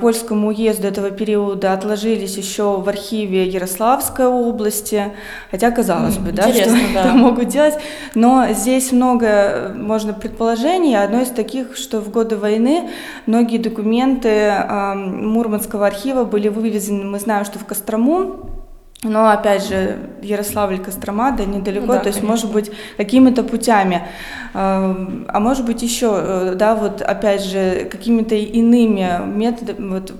Кольскому 0.00 0.48
уезду 0.48 0.86
этого 0.86 1.10
периода 1.10 1.72
отложились 1.72 2.36
еще 2.36 2.78
в 2.78 2.88
архиве 2.88 3.48
Ярославской 3.48 4.26
области, 4.26 5.12
хотя 5.50 5.70
казалось 5.70 6.18
бы, 6.18 6.32
да, 6.32 6.52
что 6.52 6.70
да. 6.94 7.00
это 7.00 7.12
могут 7.14 7.48
делать, 7.48 7.74
но 8.14 8.46
здесь 8.52 8.92
много 8.92 9.26
э, 9.26 9.72
можно 9.74 10.12
предположений. 10.12 10.96
Одно 10.96 11.22
из 11.22 11.28
таких, 11.28 11.76
что 11.76 12.00
в 12.00 12.10
годы 12.10 12.36
войны 12.36 12.90
многие 13.26 13.58
документы 13.58 14.52
Мурманского 14.70 15.86
архива 15.86 16.24
были 16.24 16.48
вывезены, 16.48 17.04
мы 17.04 17.18
знаем, 17.18 17.44
что 17.44 17.58
в 17.58 17.64
Кострому, 17.64 18.59
но 19.02 19.30
опять 19.30 19.66
же, 19.66 19.98
Ярославль, 20.20 20.78
Кострома, 20.78 21.32
да, 21.32 21.46
недалеко, 21.46 21.86
ну, 21.86 21.92
да, 21.94 22.00
то 22.00 22.08
есть, 22.08 22.18
конечно. 22.20 22.28
может 22.28 22.52
быть, 22.52 22.70
какими-то 22.98 23.42
путями, 23.42 24.06
а 24.52 25.40
может 25.40 25.64
быть 25.64 25.82
еще, 25.82 26.12
э, 26.12 26.54
да, 26.54 26.74
вот 26.74 27.00
опять 27.00 27.42
же, 27.42 27.88
какими-то 27.90 28.34
иными 28.34 29.08
методами, 29.26 29.90
вот, 29.92 30.12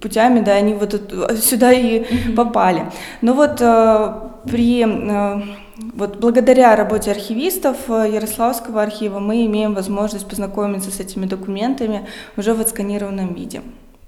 путями, 0.00 0.40
да, 0.40 0.54
они 0.54 0.74
вот 0.74 1.00
сюда 1.40 1.72
и 1.72 2.32
попали. 2.34 2.90
Но 3.20 3.32
вот 3.32 3.60
э, 3.60 4.12
при 4.44 4.84
э, 4.84 5.42
вот 5.94 6.16
благодаря 6.18 6.74
работе 6.74 7.12
архивистов 7.12 7.88
Ярославского 7.88 8.82
архива 8.82 9.20
мы 9.20 9.46
имеем 9.46 9.74
возможность 9.74 10.28
познакомиться 10.28 10.90
с 10.90 10.98
этими 10.98 11.26
документами 11.26 12.08
уже 12.36 12.54
в 12.54 12.60
отсканированном 12.60 13.34
виде. 13.34 13.62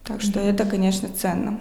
Так 0.07 0.23
что 0.23 0.39
это, 0.39 0.65
конечно, 0.65 1.09
ценно. 1.09 1.59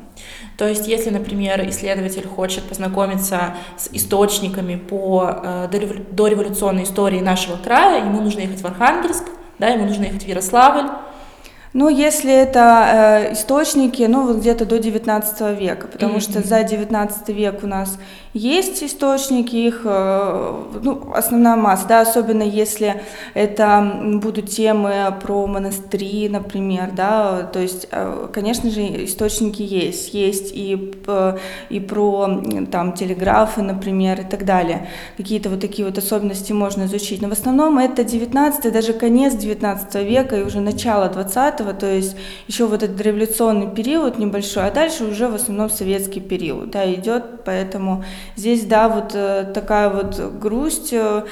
То 0.56 0.68
есть, 0.68 0.88
если, 0.88 1.10
например, 1.10 1.68
исследователь 1.68 2.28
хочет 2.28 2.64
познакомиться 2.66 3.56
с 3.76 3.90
источниками 3.92 4.76
по 4.76 5.42
э, 5.44 5.68
дореволюционной 6.12 6.84
истории 6.84 7.22
нашего 7.22 7.58
края, 7.58 8.06
ему 8.06 8.22
нужно 8.22 8.42
ехать 8.42 8.62
в 8.62 8.66
Архангельск, 8.68 9.24
да, 9.58 9.70
ему 9.70 9.86
нужно 9.86 10.04
ехать 10.04 10.24
в 10.24 10.28
Ярославль, 10.28 10.92
ну, 11.76 11.90
если 11.90 12.32
это 12.34 13.28
э, 13.28 13.34
источники, 13.34 14.04
ну, 14.04 14.26
вот 14.26 14.38
где-то 14.38 14.66
до 14.66 14.80
19 14.80 15.60
века, 15.60 15.88
потому 15.88 16.16
mm-hmm. 16.16 16.20
что 16.22 16.42
за 16.42 16.64
19 16.64 17.28
век 17.30 17.64
у 17.64 17.68
нас 17.68 17.98
есть 18.34 18.82
источники, 18.82 19.56
их, 19.56 19.82
э, 19.84 20.54
ну, 20.82 21.12
основная 21.14 21.58
масса, 21.58 21.86
да, 21.88 22.02
особенно 22.02 22.44
если 22.44 23.02
это 23.34 24.20
будут 24.22 24.50
темы 24.50 25.14
про 25.22 25.48
монастыри, 25.48 26.30
например, 26.30 26.92
да, 26.94 27.44
то 27.44 27.60
есть, 27.60 27.90
э, 27.92 28.28
конечно 28.32 28.70
же, 28.70 29.06
источники 29.06 29.62
есть, 29.62 30.14
есть 30.14 30.52
и, 30.54 30.94
э, 31.08 31.38
и 31.70 31.82
про, 31.82 32.42
там, 32.72 32.94
телеграфы, 32.94 33.62
например, 33.62 34.22
и 34.22 34.24
так 34.24 34.46
далее, 34.46 34.88
какие-то 35.18 35.50
вот 35.50 35.60
такие 35.60 35.86
вот 35.86 35.98
особенности 35.98 36.54
можно 36.54 36.84
изучить, 36.86 37.22
но 37.22 37.28
в 37.28 37.34
основном 37.34 37.80
это 37.80 38.06
19 38.06 38.72
даже 38.72 38.94
конец 38.94 39.34
19 39.34 39.96
века 40.06 40.38
и 40.38 40.44
уже 40.44 40.62
начало 40.62 41.10
20 41.10 41.65
то 41.74 41.88
есть 41.88 42.16
еще 42.48 42.66
вот 42.66 42.84
этот 42.84 43.00
революционный 43.02 43.74
период 43.74 44.18
небольшой, 44.18 44.68
а 44.68 44.72
дальше 44.72 45.06
уже 45.06 45.28
в 45.28 45.36
основном 45.36 45.70
советский 45.70 46.22
период, 46.22 46.72
да, 46.72 46.92
идет, 46.94 47.44
поэтому 47.46 48.04
здесь, 48.36 48.66
да, 48.66 48.90
вот 48.90 49.12
э, 49.14 49.52
такая 49.54 49.90
вот 49.90 50.20
грусть, 50.40 50.94
э, 50.94 51.24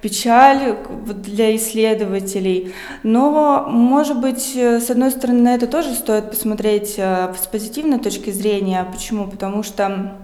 печаль 0.00 0.76
для 1.06 1.54
исследователей. 1.56 2.74
Но, 3.02 3.66
может 3.68 4.20
быть, 4.20 4.52
э, 4.56 4.80
с 4.80 4.90
одной 4.90 5.10
стороны, 5.10 5.42
на 5.42 5.54
это 5.54 5.66
тоже 5.66 5.94
стоит 5.94 6.30
посмотреть 6.30 6.96
с 6.98 7.46
позитивной 7.50 7.98
точки 7.98 8.30
зрения. 8.30 8.86
Почему? 8.90 9.28
Потому 9.28 9.62
что 9.62 10.16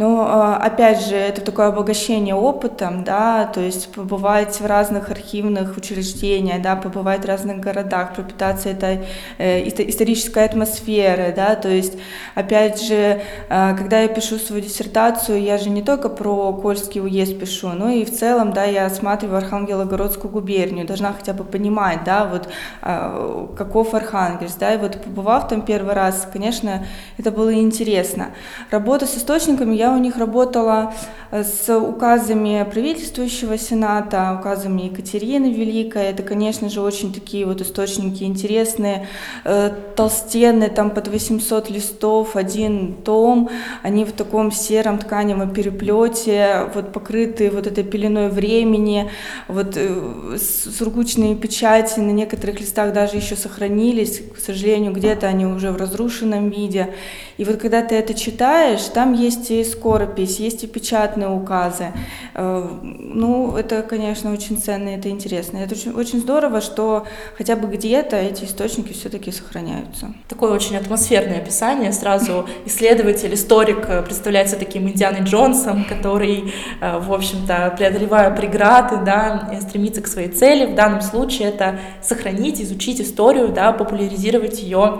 но, 0.00 0.24
а, 0.26 0.56
опять 0.56 1.04
же, 1.04 1.14
это 1.14 1.42
такое 1.42 1.66
обогащение 1.66 2.34
опытом, 2.34 3.04
да, 3.04 3.44
то 3.44 3.60
есть 3.60 3.92
побывать 3.92 4.58
в 4.58 4.64
разных 4.64 5.10
архивных 5.10 5.76
учреждениях, 5.76 6.62
да, 6.62 6.74
побывать 6.74 7.24
в 7.24 7.26
разных 7.26 7.60
городах, 7.60 8.14
пропитаться 8.14 8.70
этой 8.70 9.00
э, 9.36 9.68
исторической 9.68 10.46
атмосферой, 10.46 11.34
да, 11.34 11.54
то 11.54 11.68
есть, 11.68 11.98
опять 12.34 12.80
же, 12.82 13.20
э, 13.50 13.76
когда 13.76 14.00
я 14.00 14.08
пишу 14.08 14.38
свою 14.38 14.62
диссертацию, 14.62 15.42
я 15.42 15.58
же 15.58 15.68
не 15.68 15.82
только 15.82 16.08
про 16.08 16.54
Кольский 16.54 17.02
уезд 17.02 17.38
пишу, 17.38 17.68
но 17.68 17.90
и 17.90 18.06
в 18.06 18.10
целом, 18.10 18.54
да, 18.54 18.64
я 18.64 18.86
осматриваю 18.86 19.36
Архангелогородскую 19.36 20.32
губернию, 20.32 20.86
должна 20.86 21.12
хотя 21.12 21.34
бы 21.34 21.44
понимать, 21.44 22.04
да, 22.04 22.24
вот 22.24 22.48
э, 22.80 23.46
каков 23.54 23.92
Архангельск, 23.92 24.58
да, 24.58 24.72
и 24.72 24.78
вот 24.78 24.98
побывав 25.02 25.48
там 25.48 25.60
первый 25.60 25.92
раз, 25.92 26.26
конечно, 26.32 26.86
это 27.18 27.30
было 27.30 27.52
интересно. 27.52 28.28
Работа 28.70 29.04
с 29.04 29.14
источниками 29.14 29.74
я 29.74 29.89
у 29.94 29.98
них 29.98 30.16
работала 30.16 30.92
э, 31.30 31.44
с 31.44 31.68
указами 31.76 32.66
правительствующего 32.70 33.58
сената, 33.58 34.36
указами 34.38 34.82
Екатерины 34.82 35.52
Великой. 35.52 36.04
Это, 36.04 36.22
конечно 36.22 36.68
же, 36.68 36.80
очень 36.80 37.12
такие 37.12 37.46
вот 37.46 37.60
источники 37.60 38.24
интересные, 38.24 39.08
э, 39.44 39.70
толстенные, 39.96 40.70
там 40.70 40.90
под 40.90 41.08
800 41.08 41.70
листов, 41.70 42.36
один 42.36 42.94
том. 43.04 43.50
Они 43.82 44.04
в 44.04 44.12
таком 44.12 44.52
сером 44.52 44.98
тканевом 44.98 45.52
переплете, 45.52 46.70
вот 46.74 46.92
покрытые 46.92 47.50
вот 47.50 47.66
этой 47.66 47.84
пеленой 47.84 48.28
времени, 48.28 49.10
вот 49.48 49.76
э, 49.76 50.38
сургучные 50.38 51.34
печати 51.34 52.00
на 52.00 52.10
некоторых 52.10 52.60
листах 52.60 52.92
даже 52.92 53.16
еще 53.16 53.36
сохранились, 53.36 54.22
к 54.34 54.38
сожалению, 54.40 54.92
где-то 54.92 55.26
они 55.26 55.46
уже 55.46 55.70
в 55.70 55.76
разрушенном 55.76 56.50
виде. 56.50 56.94
И 57.38 57.44
вот 57.44 57.56
когда 57.56 57.82
ты 57.82 57.94
это 57.94 58.14
читаешь, 58.14 58.82
там 58.92 59.14
есть 59.14 59.50
и 59.50 59.64
скоропись, 59.80 60.38
есть 60.38 60.64
и 60.64 60.66
печатные 60.66 61.28
указы. 61.28 61.92
Э, 62.34 62.68
ну, 62.82 63.56
это, 63.56 63.82
конечно, 63.82 64.32
очень 64.32 64.58
ценно, 64.58 64.90
это 64.90 65.08
интересно. 65.08 65.58
Это 65.58 65.74
очень, 65.74 65.92
очень 65.92 66.20
здорово, 66.20 66.60
что 66.60 67.06
хотя 67.38 67.56
бы 67.56 67.68
где-то 67.68 68.16
эти 68.16 68.44
источники 68.44 68.92
все-таки 68.92 69.32
сохраняются. 69.32 70.12
Такое 70.28 70.52
очень 70.52 70.76
атмосферное 70.76 71.38
описание. 71.38 71.92
Сразу 71.92 72.46
исследователь, 72.66 73.32
историк 73.34 73.88
э, 73.88 74.02
представляется 74.02 74.56
таким 74.56 74.88
Индианой 74.88 75.22
Джонсом, 75.22 75.84
который, 75.84 76.52
э, 76.80 76.98
в 76.98 77.12
общем-то, 77.12 77.74
преодолевая 77.76 78.30
преграды, 78.36 78.98
да, 79.04 79.50
стремится 79.60 80.02
к 80.02 80.06
своей 80.06 80.28
цели. 80.28 80.66
В 80.66 80.74
данном 80.74 81.00
случае 81.00 81.48
это 81.48 81.80
сохранить, 82.02 82.60
изучить 82.60 83.00
историю, 83.00 83.48
да, 83.48 83.72
популяризировать 83.72 84.62
ее 84.62 84.98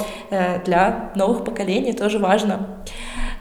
для 0.64 1.10
новых 1.14 1.44
поколений, 1.44 1.92
тоже 1.92 2.18
важно. 2.18 2.66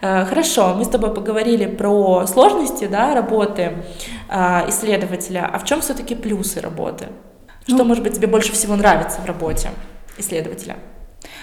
Э, 0.01 0.25
хорошо, 0.25 0.75
мы 0.75 0.85
с 0.85 0.87
тобой 0.87 1.13
поговорили 1.13 1.65
про 1.65 2.25
сложности 2.27 2.87
да, 2.87 3.13
работы 3.13 3.83
э, 4.29 4.69
исследователя, 4.69 5.49
а 5.51 5.59
в 5.59 5.65
чем 5.65 5.81
все-таки 5.81 6.15
плюсы 6.15 6.61
работы? 6.61 7.07
Что, 7.63 7.77
ну, 7.77 7.83
может 7.83 8.03
быть, 8.03 8.15
тебе 8.15 8.27
больше 8.27 8.51
всего 8.53 8.75
нравится 8.75 9.21
в 9.21 9.25
работе 9.25 9.69
исследователя? 10.17 10.77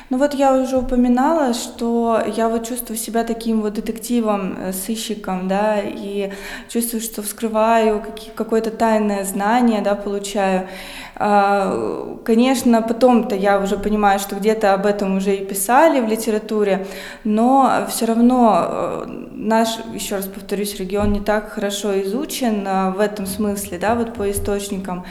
Ну 0.09 0.19
вот 0.19 0.35
я 0.35 0.55
уже 0.55 0.79
упоминала, 0.79 1.53
что 1.53 2.23
я 2.37 2.49
вот 2.49 2.69
чувствую 2.69 2.97
себя 2.97 3.25
таким 3.25 3.61
вот 3.61 3.75
детективом, 3.75 4.57
э, 4.57 4.73
сыщиком, 4.73 5.49
да, 5.49 5.81
и 5.81 6.31
чувствую, 6.69 7.01
что 7.01 7.23
вскрываю 7.23 8.05
какое-то 8.37 8.71
тайное 8.71 9.25
знание, 9.25 9.81
да, 9.81 9.97
получаю. 9.97 10.69
А, 11.17 12.17
конечно, 12.25 12.83
потом-то 12.83 13.35
я 13.35 13.59
уже 13.59 13.77
понимаю, 13.79 14.21
что 14.21 14.37
где-то 14.37 14.75
об 14.75 14.87
этом 14.87 15.17
уже 15.17 15.35
и 15.35 15.45
писали 15.45 16.01
в 16.01 16.07
литературе, 16.07 16.87
но 17.25 17.87
все 17.89 18.05
равно 18.07 18.67
э, 18.69 19.05
наш, 19.33 19.79
еще 19.93 20.17
раз 20.17 20.27
повторюсь, 20.27 20.79
регион 20.79 21.13
не 21.13 21.21
так 21.21 21.51
хорошо 21.51 22.01
изучен 22.03 22.65
э, 22.65 22.91
в 22.93 23.01
этом 23.01 23.27
смысле, 23.27 23.79
да, 23.79 23.97
вот 23.97 24.15
по 24.15 24.31
источникам. 24.31 25.05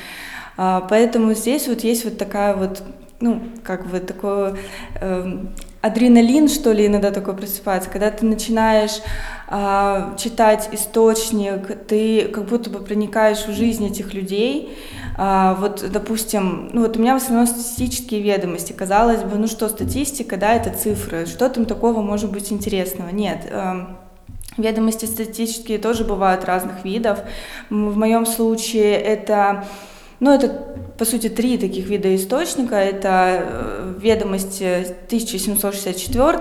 А, 0.56 0.88
поэтому 0.90 1.34
здесь 1.34 1.68
вот 1.68 1.82
есть 1.82 2.06
вот 2.06 2.18
такая 2.18 2.56
вот 2.56 2.82
ну, 3.20 3.42
как 3.64 3.88
бы 3.88 4.00
такой 4.00 4.56
э, 5.00 5.38
адреналин, 5.82 6.50
что 6.50 6.72
ли, 6.72 6.88
иногда 6.88 7.12
такой 7.12 7.36
просыпается, 7.36 7.90
когда 7.90 8.12
ты 8.12 8.26
начинаешь 8.26 9.02
э, 9.48 10.16
читать 10.18 10.70
источник, 10.72 11.88
ты 11.88 12.28
как 12.28 12.46
будто 12.46 12.70
бы 12.70 12.80
проникаешь 12.80 13.46
в 13.46 13.54
жизнь 13.54 13.86
этих 13.86 14.14
людей. 14.14 14.78
Э, 15.18 15.56
вот, 15.58 15.86
допустим, 15.92 16.70
ну 16.74 16.82
вот 16.82 16.98
у 16.98 17.00
меня 17.00 17.14
в 17.14 17.24
основном 17.24 17.48
статистические 17.48 18.22
ведомости, 18.22 18.74
казалось 18.74 19.24
бы, 19.24 19.38
ну 19.38 19.48
что, 19.48 19.70
статистика, 19.70 20.38
да, 20.38 20.54
это 20.54 20.78
цифры, 20.78 21.26
что 21.26 21.50
там 21.50 21.66
такого 21.66 22.02
может 22.02 22.32
быть 22.32 22.52
интересного? 22.52 23.10
Нет. 23.10 23.48
Э, 23.50 23.86
Ведомости 24.58 25.06
статистические 25.06 25.80
тоже 25.80 26.06
бывают 26.06 26.46
разных 26.46 26.86
видов. 26.86 27.20
В 27.70 27.98
моем 27.98 28.26
случае 28.26 28.94
это 28.94 29.66
ну, 30.20 30.32
это, 30.32 30.48
по 30.98 31.06
сути, 31.06 31.30
три 31.30 31.58
таких 31.58 31.88
вида 31.88 32.16
источника. 32.16 32.76
Это 32.76 33.96
ведомости 34.00 34.86
1764, 35.08 36.38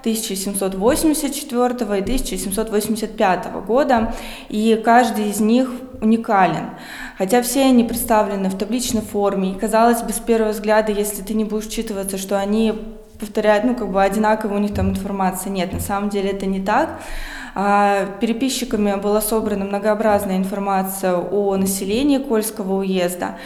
1784 0.00 1.64
и 1.64 2.02
1785 2.02 3.46
года, 3.66 4.14
и 4.48 4.80
каждый 4.84 5.30
из 5.30 5.40
них 5.40 5.68
уникален. 6.00 6.70
Хотя 7.18 7.42
все 7.42 7.64
они 7.64 7.84
представлены 7.84 8.48
в 8.48 8.56
табличной 8.56 9.02
форме, 9.02 9.52
и 9.52 9.58
казалось 9.58 10.02
бы, 10.02 10.12
с 10.12 10.18
первого 10.18 10.52
взгляда, 10.52 10.92
если 10.92 11.22
ты 11.22 11.34
не 11.34 11.44
будешь 11.44 11.66
учитываться, 11.66 12.18
что 12.18 12.38
они 12.38 12.74
повторяют, 13.20 13.64
ну, 13.64 13.74
как 13.76 13.90
бы 13.92 14.02
одинаково 14.02 14.56
у 14.56 14.58
них 14.58 14.74
там 14.74 14.90
информация. 14.90 15.50
Нет, 15.50 15.72
на 15.72 15.80
самом 15.80 16.08
деле 16.08 16.30
это 16.30 16.46
не 16.46 16.60
так. 16.60 17.00
А, 17.54 18.06
переписчиками 18.20 18.94
была 18.96 19.20
собрана 19.20 19.64
многообразная 19.64 20.38
информация 20.38 21.16
о 21.16 21.56
населении 21.56 22.18
Кольского 22.18 22.78
уезда. 22.78 23.36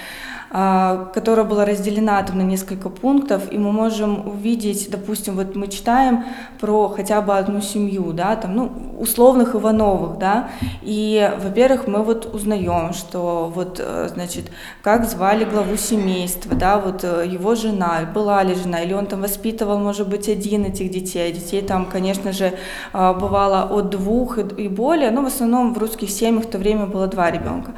А, 0.58 1.10
которая 1.12 1.44
была 1.44 1.66
разделена 1.66 2.22
там 2.22 2.38
на 2.38 2.42
несколько 2.42 2.88
пунктов, 2.88 3.52
и 3.52 3.58
мы 3.58 3.72
можем 3.72 4.26
увидеть, 4.26 4.90
допустим, 4.90 5.36
вот 5.36 5.54
мы 5.54 5.68
читаем 5.68 6.24
про 6.58 6.88
хотя 6.88 7.20
бы 7.20 7.36
одну 7.36 7.60
семью, 7.60 8.14
да, 8.14 8.36
там, 8.36 8.56
ну, 8.56 8.72
условных 8.98 9.54
Ивановых, 9.54 10.16
да, 10.18 10.48
и, 10.80 11.30
во-первых, 11.44 11.86
мы 11.86 12.02
вот 12.02 12.34
узнаем, 12.34 12.94
что 12.94 13.52
вот, 13.54 13.78
э, 13.84 14.08
значит, 14.08 14.50
как 14.80 15.04
звали 15.04 15.44
главу 15.44 15.76
семейства, 15.76 16.54
да, 16.54 16.78
вот 16.78 17.04
э, 17.04 17.26
его 17.26 17.54
жена, 17.54 18.08
была 18.14 18.42
ли 18.42 18.54
жена, 18.54 18.82
или 18.82 18.94
он 18.94 19.04
там 19.04 19.20
воспитывал, 19.20 19.78
может 19.78 20.08
быть, 20.08 20.26
один 20.26 20.64
этих 20.64 20.90
детей, 20.90 21.32
детей 21.32 21.60
там, 21.60 21.84
конечно 21.84 22.32
же, 22.32 22.54
а, 22.94 23.12
бывало 23.12 23.64
от 23.78 23.90
двух 23.90 24.38
и 24.38 24.68
более, 24.68 25.10
но 25.10 25.20
в 25.20 25.26
основном 25.26 25.74
в 25.74 25.78
русских 25.78 26.08
семьях 26.08 26.46
в 26.46 26.50
то 26.50 26.56
время 26.56 26.86
было 26.86 27.06
два 27.08 27.30
ребенка. 27.30 27.74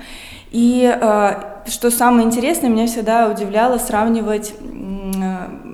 И 0.51 0.91
э, 0.91 1.33
что 1.67 1.91
самое 1.91 2.27
интересное, 2.27 2.71
меня 2.71 2.87
всегда 2.87 3.29
удивляло 3.29 3.79
сравнивать 3.79 4.55
э, 4.61 5.69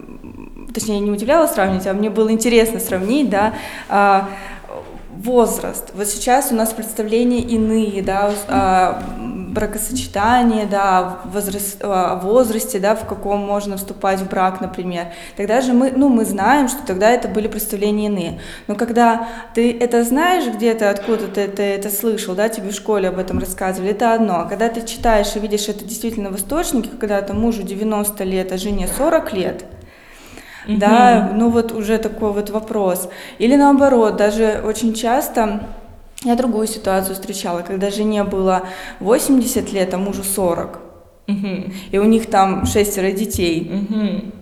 точнее, 0.74 1.00
не 1.00 1.10
удивляло 1.10 1.46
сравнивать, 1.46 1.86
а 1.86 1.94
мне 1.94 2.10
было 2.10 2.30
интересно 2.30 2.80
сравнить, 2.80 3.30
да, 3.30 3.54
а, 3.88 4.28
возраст. 5.16 5.92
Вот 5.94 6.08
сейчас 6.08 6.50
у 6.50 6.54
нас 6.54 6.72
представления 6.72 7.40
иные, 7.40 8.02
да, 8.02 9.02
о 9.54 9.60
бракосочетании, 9.60 10.64
да, 10.64 11.18
возраст, 11.24 11.78
о 11.82 12.16
возрасте, 12.16 12.78
да, 12.78 12.94
в 12.94 13.06
каком 13.06 13.40
можно 13.40 13.76
вступать 13.76 14.20
в 14.20 14.28
брак, 14.28 14.60
например. 14.60 15.08
Тогда 15.36 15.60
же 15.60 15.72
мы, 15.72 15.92
ну, 15.94 16.08
мы 16.08 16.24
знаем, 16.24 16.68
что 16.68 16.84
тогда 16.86 17.10
это 17.10 17.28
были 17.28 17.48
представления 17.48 18.06
иные. 18.06 18.40
Но 18.66 18.74
когда 18.74 19.28
ты 19.54 19.76
это 19.76 20.02
знаешь 20.04 20.52
где-то, 20.52 20.90
откуда 20.90 21.28
ты 21.28 21.42
это, 21.42 21.62
это 21.62 21.90
слышал, 21.90 22.34
да, 22.34 22.48
тебе 22.48 22.70
в 22.70 22.74
школе 22.74 23.08
об 23.08 23.18
этом 23.18 23.38
рассказывали, 23.38 23.92
это 23.92 24.14
одно. 24.14 24.40
А 24.40 24.44
когда 24.44 24.68
ты 24.68 24.84
читаешь 24.86 25.34
и 25.36 25.38
видишь 25.38 25.68
это 25.68 25.84
действительно 25.84 26.30
в 26.30 26.36
источнике, 26.36 26.90
когда 26.98 27.20
там 27.22 27.40
мужу 27.40 27.62
90 27.62 28.24
лет, 28.24 28.52
а 28.52 28.58
жене 28.58 28.88
40 28.88 29.32
лет, 29.32 29.64
да, 30.66 31.30
ну 31.34 31.50
вот 31.50 31.72
уже 31.72 31.98
такой 31.98 32.32
вот 32.32 32.50
вопрос. 32.50 33.08
Или 33.38 33.56
наоборот, 33.56 34.16
даже 34.16 34.62
очень 34.64 34.94
часто 34.94 35.60
я 36.24 36.36
другую 36.36 36.66
ситуацию 36.66 37.14
встречала, 37.14 37.60
когда 37.60 37.90
жене 37.90 38.24
было 38.24 38.62
80 39.00 39.72
лет, 39.72 39.94
а 39.94 39.98
мужу 39.98 40.22
40. 40.24 40.80
Угу. 41.28 41.72
И 41.92 41.98
у 41.98 42.04
них 42.04 42.26
там 42.26 42.66
шестеро 42.66 43.10
детей. 43.10 43.70
Угу. 43.70 44.32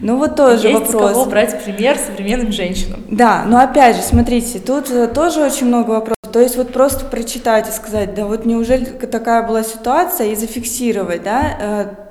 Ну 0.00 0.16
вот 0.16 0.36
тоже 0.36 0.68
Есть 0.68 0.92
вопрос. 0.92 1.02
Есть 1.02 1.14
кого 1.14 1.24
брать 1.26 1.64
пример 1.64 1.96
современным 1.98 2.52
женщинам. 2.52 3.04
Да, 3.08 3.44
но 3.46 3.58
опять 3.58 3.96
же, 3.96 4.02
смотрите, 4.02 4.58
тут 4.58 4.90
э, 4.90 5.08
тоже 5.08 5.40
очень 5.40 5.66
много 5.66 5.90
вопросов. 5.90 6.18
То 6.32 6.40
есть 6.40 6.56
вот 6.56 6.72
просто 6.72 7.04
прочитать 7.04 7.68
и 7.68 7.72
сказать, 7.72 8.14
да 8.14 8.26
вот 8.26 8.44
неужели 8.44 8.84
такая 8.84 9.46
была 9.46 9.62
ситуация 9.62 10.28
и 10.28 10.34
зафиксировать, 10.34 11.22
да, 11.22 11.56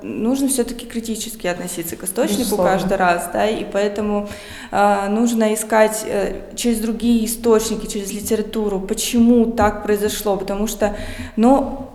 э, 0.02 0.04
нужно 0.04 0.48
все-таки 0.48 0.86
критически 0.86 1.46
относиться 1.46 1.96
к 1.96 2.04
источнику 2.04 2.40
Безусловно. 2.40 2.72
каждый 2.72 2.96
раз, 2.96 3.30
да, 3.32 3.46
и 3.46 3.64
поэтому 3.64 4.28
э, 4.70 5.08
нужно 5.08 5.54
искать 5.54 6.04
э, 6.06 6.42
через 6.56 6.80
другие 6.80 7.24
источники, 7.26 7.86
через 7.86 8.12
литературу, 8.12 8.80
почему 8.80 9.46
так 9.46 9.82
произошло, 9.82 10.36
потому 10.36 10.66
что, 10.66 10.96
ну, 11.36 11.88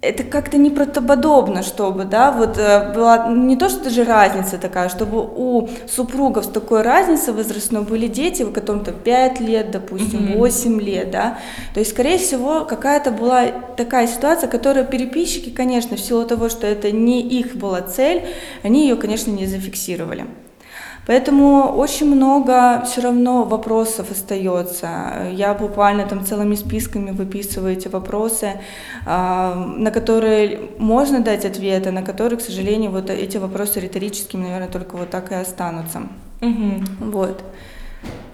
это 0.00 0.22
как-то 0.22 0.58
неправдоподобно, 0.58 1.64
чтобы, 1.64 2.04
да, 2.04 2.30
вот 2.30 2.56
э, 2.56 2.92
была 2.94 3.28
не 3.28 3.56
то, 3.56 3.68
что 3.68 3.82
даже 3.82 4.04
разница 4.04 4.56
такая, 4.56 4.88
чтобы 4.88 5.20
у 5.20 5.68
супругов 5.88 6.44
с 6.44 6.48
такой 6.48 6.82
разницей 6.82 7.32
возрастной 7.32 7.82
были 7.82 8.06
дети, 8.06 8.44
в 8.44 8.52
котором-то 8.52 8.92
5 8.92 9.40
лет, 9.40 9.72
допустим, 9.72 10.34
8 10.36 10.80
лет, 10.80 11.10
да, 11.10 11.38
то 11.74 11.80
есть, 11.80 11.90
скорее 11.90 12.18
всего, 12.18 12.64
какая-то 12.64 13.10
была 13.10 13.46
такая 13.76 14.06
ситуация, 14.06 14.48
которую 14.48 14.86
переписчики, 14.86 15.50
конечно, 15.50 15.96
в 15.96 16.00
силу 16.00 16.24
того, 16.24 16.48
что 16.48 16.66
это 16.66 16.92
не 16.92 17.20
их 17.20 17.56
была 17.56 17.80
цель, 17.80 18.22
они 18.62 18.82
ее, 18.82 18.94
конечно, 18.94 19.32
не 19.32 19.46
зафиксировали. 19.46 20.26
Поэтому 21.08 21.72
очень 21.78 22.14
много 22.14 22.82
все 22.84 23.00
равно 23.00 23.44
вопросов 23.44 24.10
остается. 24.10 24.88
Я 25.32 25.54
буквально 25.54 26.06
там 26.06 26.22
целыми 26.22 26.54
списками 26.54 27.12
выписываю 27.12 27.72
эти 27.72 27.88
вопросы, 27.88 28.60
а, 29.06 29.54
на 29.54 29.90
которые 29.90 30.60
можно 30.78 31.20
дать 31.20 31.46
ответы, 31.46 31.92
на 31.92 32.02
которые, 32.02 32.38
к 32.38 32.42
сожалению, 32.42 32.90
вот 32.90 33.08
эти 33.08 33.38
вопросы 33.38 33.80
риторическими, 33.80 34.42
наверное, 34.42 34.68
только 34.68 34.98
вот 34.98 35.08
так 35.08 35.32
и 35.32 35.34
останутся. 35.34 36.02
Угу. 36.42 37.10
Вот. 37.10 37.42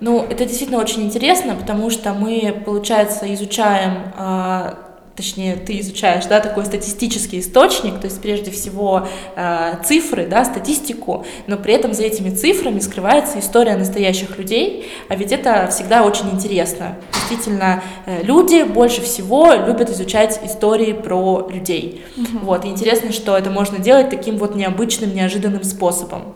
Ну, 0.00 0.26
это 0.28 0.44
действительно 0.44 0.80
очень 0.80 1.04
интересно, 1.04 1.54
потому 1.54 1.90
что 1.90 2.12
мы, 2.12 2.60
получается, 2.66 3.32
изучаем 3.32 4.12
а, 4.16 4.83
точнее, 5.16 5.56
ты 5.56 5.78
изучаешь, 5.80 6.24
да, 6.26 6.40
такой 6.40 6.64
статистический 6.64 7.40
источник, 7.40 8.00
то 8.00 8.06
есть 8.06 8.20
прежде 8.20 8.50
всего 8.50 9.06
э, 9.36 9.74
цифры, 9.84 10.26
да, 10.26 10.44
статистику, 10.44 11.24
но 11.46 11.56
при 11.56 11.74
этом 11.74 11.94
за 11.94 12.02
этими 12.02 12.30
цифрами 12.30 12.80
скрывается 12.80 13.38
история 13.38 13.76
настоящих 13.76 14.38
людей, 14.38 14.90
а 15.08 15.16
ведь 15.16 15.32
это 15.32 15.68
всегда 15.70 16.04
очень 16.04 16.30
интересно. 16.30 16.96
Действительно, 17.12 17.82
э, 18.06 18.22
люди 18.22 18.64
больше 18.64 19.02
всего 19.02 19.52
любят 19.52 19.90
изучать 19.90 20.40
истории 20.44 20.92
про 20.92 21.48
людей. 21.48 22.04
Угу. 22.16 22.38
Вот, 22.44 22.64
и 22.64 22.68
интересно, 22.68 23.12
что 23.12 23.36
это 23.36 23.50
можно 23.50 23.78
делать 23.78 24.10
таким 24.10 24.36
вот 24.38 24.56
необычным, 24.56 25.14
неожиданным 25.14 25.62
способом. 25.64 26.34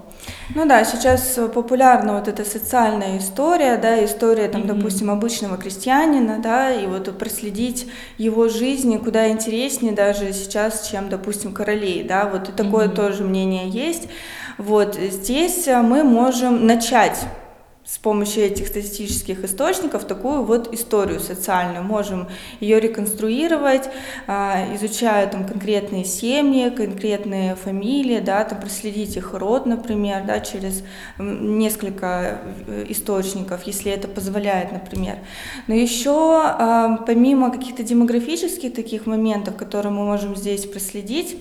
Ну 0.54 0.66
да, 0.66 0.84
сейчас 0.84 1.38
популярна 1.52 2.14
вот 2.14 2.26
эта 2.26 2.44
социальная 2.44 3.18
история, 3.18 3.76
да, 3.76 4.02
история, 4.04 4.48
там, 4.48 4.62
mm-hmm. 4.62 4.78
допустим, 4.78 5.10
обычного 5.10 5.58
крестьянина, 5.58 6.38
да, 6.38 6.72
и 6.72 6.86
вот 6.86 7.18
проследить 7.18 7.86
его 8.16 8.48
жизни 8.48 8.96
куда 8.96 9.28
интереснее 9.28 9.92
даже 9.92 10.32
сейчас, 10.32 10.88
чем, 10.88 11.10
допустим, 11.10 11.52
королей, 11.52 12.02
да, 12.02 12.26
вот 12.28 12.48
и 12.48 12.52
такое 12.52 12.88
mm-hmm. 12.88 12.94
тоже 12.94 13.24
мнение 13.24 13.68
есть. 13.68 14.08
Вот 14.56 14.96
здесь 14.96 15.66
мы 15.66 16.02
можем 16.02 16.66
начать 16.66 17.20
с 17.88 17.96
помощью 17.96 18.44
этих 18.44 18.66
статистических 18.66 19.44
источников 19.44 20.04
такую 20.04 20.42
вот 20.42 20.74
историю 20.74 21.20
социальную. 21.20 21.82
Можем 21.82 22.28
ее 22.60 22.80
реконструировать, 22.80 23.88
а, 24.26 24.74
изучая 24.74 25.26
там 25.26 25.46
конкретные 25.46 26.04
семьи, 26.04 26.68
конкретные 26.68 27.56
фамилии, 27.56 28.20
да, 28.20 28.44
там 28.44 28.60
проследить 28.60 29.16
их 29.16 29.32
род, 29.32 29.64
например, 29.64 30.24
да, 30.26 30.40
через 30.40 30.82
несколько 31.18 32.40
э, 32.66 32.84
источников, 32.90 33.62
если 33.62 33.90
это 33.90 34.06
позволяет, 34.06 34.70
например. 34.70 35.16
Но 35.66 35.74
еще 35.74 36.42
а, 36.44 36.98
помимо 37.06 37.50
каких-то 37.50 37.82
демографических 37.82 38.74
таких 38.74 39.06
моментов, 39.06 39.56
которые 39.56 39.92
мы 39.92 40.04
можем 40.04 40.36
здесь 40.36 40.66
проследить, 40.66 41.38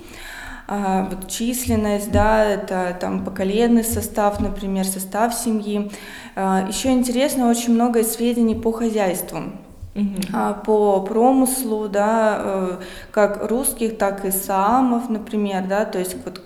а, 0.67 1.07
вот 1.09 1.29
численность, 1.29 2.11
да, 2.11 2.43
это 2.43 2.95
там 2.99 3.23
поколенный 3.23 3.85
состав, 3.85 4.41
например, 4.41 4.85
состав 4.85 5.33
семьи. 5.33 5.89
А, 6.35 6.65
Еще 6.67 6.91
интересно 6.91 7.49
очень 7.49 7.73
много 7.73 8.03
сведений 8.03 8.55
по 8.55 8.71
хозяйству. 8.71 9.39
Uh-huh. 9.95 10.63
по 10.63 11.01
промыслу, 11.01 11.89
да, 11.89 12.37
э, 12.39 12.77
как 13.09 13.49
русских, 13.49 13.97
так 13.97 14.25
и 14.25 14.29
саамов, 14.29 15.09
например, 15.09 15.65
да, 15.67 15.85
то 15.85 15.97
есть 15.97 16.15
вот 16.23 16.43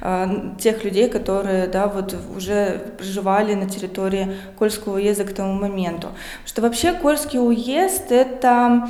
э, 0.00 0.52
тех 0.58 0.82
людей, 0.82 1.10
которые, 1.10 1.66
да, 1.66 1.86
вот 1.86 2.16
уже 2.34 2.94
проживали 2.96 3.52
на 3.52 3.68
территории 3.68 4.36
Кольского 4.58 4.94
уезда 4.94 5.24
к 5.24 5.34
тому 5.34 5.52
моменту. 5.52 6.08
Что 6.46 6.62
вообще 6.62 6.94
Кольский 6.94 7.38
уезд 7.38 8.10
это 8.10 8.48
а, 8.48 8.88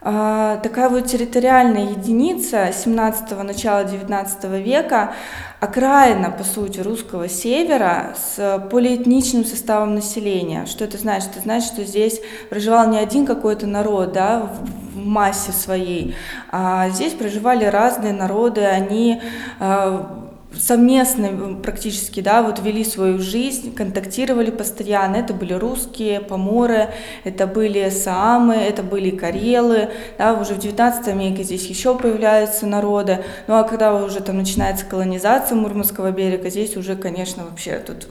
такая 0.00 0.88
вот 0.88 1.06
территориальная 1.06 1.90
единица 1.90 2.68
17-го, 2.68 3.42
начала 3.42 3.84
19 3.84 4.44
века, 4.64 5.14
окраина, 5.60 6.30
по 6.30 6.44
сути, 6.44 6.80
русского 6.80 7.28
севера 7.28 8.14
с 8.16 8.68
полиэтничным 8.70 9.44
составом 9.44 9.94
населения. 9.94 10.66
Что 10.66 10.84
это 10.84 10.98
значит? 10.98 11.30
Это 11.32 11.40
значит, 11.40 11.72
что 11.72 11.84
здесь 11.84 12.20
проживал 12.48 12.88
не 12.88 12.98
один 12.98 13.26
какой-то 13.26 13.66
народ, 13.66 14.12
да, 14.12 14.48
в 14.94 14.96
массе 14.96 15.52
своей, 15.52 16.14
а 16.50 16.90
здесь 16.90 17.14
проживали 17.14 17.64
разные 17.64 18.12
народы, 18.12 18.64
они 18.64 19.20
а, 19.58 20.27
совместно 20.56 21.56
практически, 21.62 22.20
да, 22.20 22.42
вот 22.42 22.60
вели 22.60 22.84
свою 22.84 23.18
жизнь, 23.18 23.74
контактировали 23.74 24.50
постоянно. 24.50 25.16
Это 25.16 25.34
были 25.34 25.52
русские, 25.52 26.20
поморы, 26.20 26.88
это 27.24 27.46
были 27.46 27.88
саамы, 27.90 28.54
это 28.54 28.82
были 28.82 29.10
карелы, 29.10 29.90
да, 30.16 30.34
уже 30.34 30.54
в 30.54 30.58
19 30.58 31.14
веке 31.16 31.42
здесь 31.42 31.66
еще 31.66 31.96
появляются 31.96 32.66
народы. 32.66 33.24
Ну 33.46 33.54
а 33.54 33.64
когда 33.64 33.94
уже 33.94 34.20
там 34.20 34.38
начинается 34.38 34.86
колонизация 34.86 35.56
Мурманского 35.56 36.10
берега, 36.10 36.50
здесь 36.50 36.76
уже, 36.76 36.96
конечно, 36.96 37.44
вообще 37.44 37.78
тут 37.78 38.08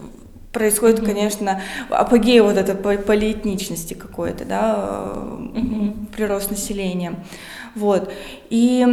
происходит, 0.52 1.00
mm-hmm. 1.00 1.06
конечно, 1.06 1.62
апогей 1.90 2.40
вот 2.40 2.58
этой 2.58 2.76
полиэтничности 2.76 3.94
какой-то, 3.94 4.46
да, 4.46 5.14
mm-hmm. 5.16 6.08
прирост 6.16 6.50
населения. 6.50 7.16
Вот. 7.76 8.12
И 8.50 8.86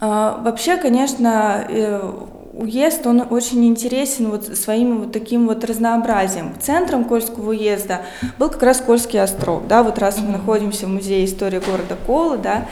вообще, 0.00 0.76
конечно, 0.76 1.64
э, 1.68 2.12
уезд, 2.52 3.06
он 3.06 3.24
очень 3.30 3.64
интересен 3.66 4.30
вот 4.30 4.44
своим 4.56 5.00
вот 5.00 5.12
таким 5.12 5.46
вот 5.46 5.64
разнообразием. 5.64 6.54
Центром 6.60 7.04
Кольского 7.04 7.50
уезда 7.50 8.02
был 8.38 8.50
как 8.50 8.62
раз 8.62 8.80
Кольский 8.80 9.22
остров, 9.22 9.66
да, 9.68 9.82
вот 9.82 9.98
раз 9.98 10.18
мы 10.18 10.30
находимся 10.30 10.86
в 10.86 10.90
музее 10.90 11.24
истории 11.24 11.60
города 11.60 11.96
Колы, 12.06 12.38
да, 12.38 12.56
А, 12.56 12.66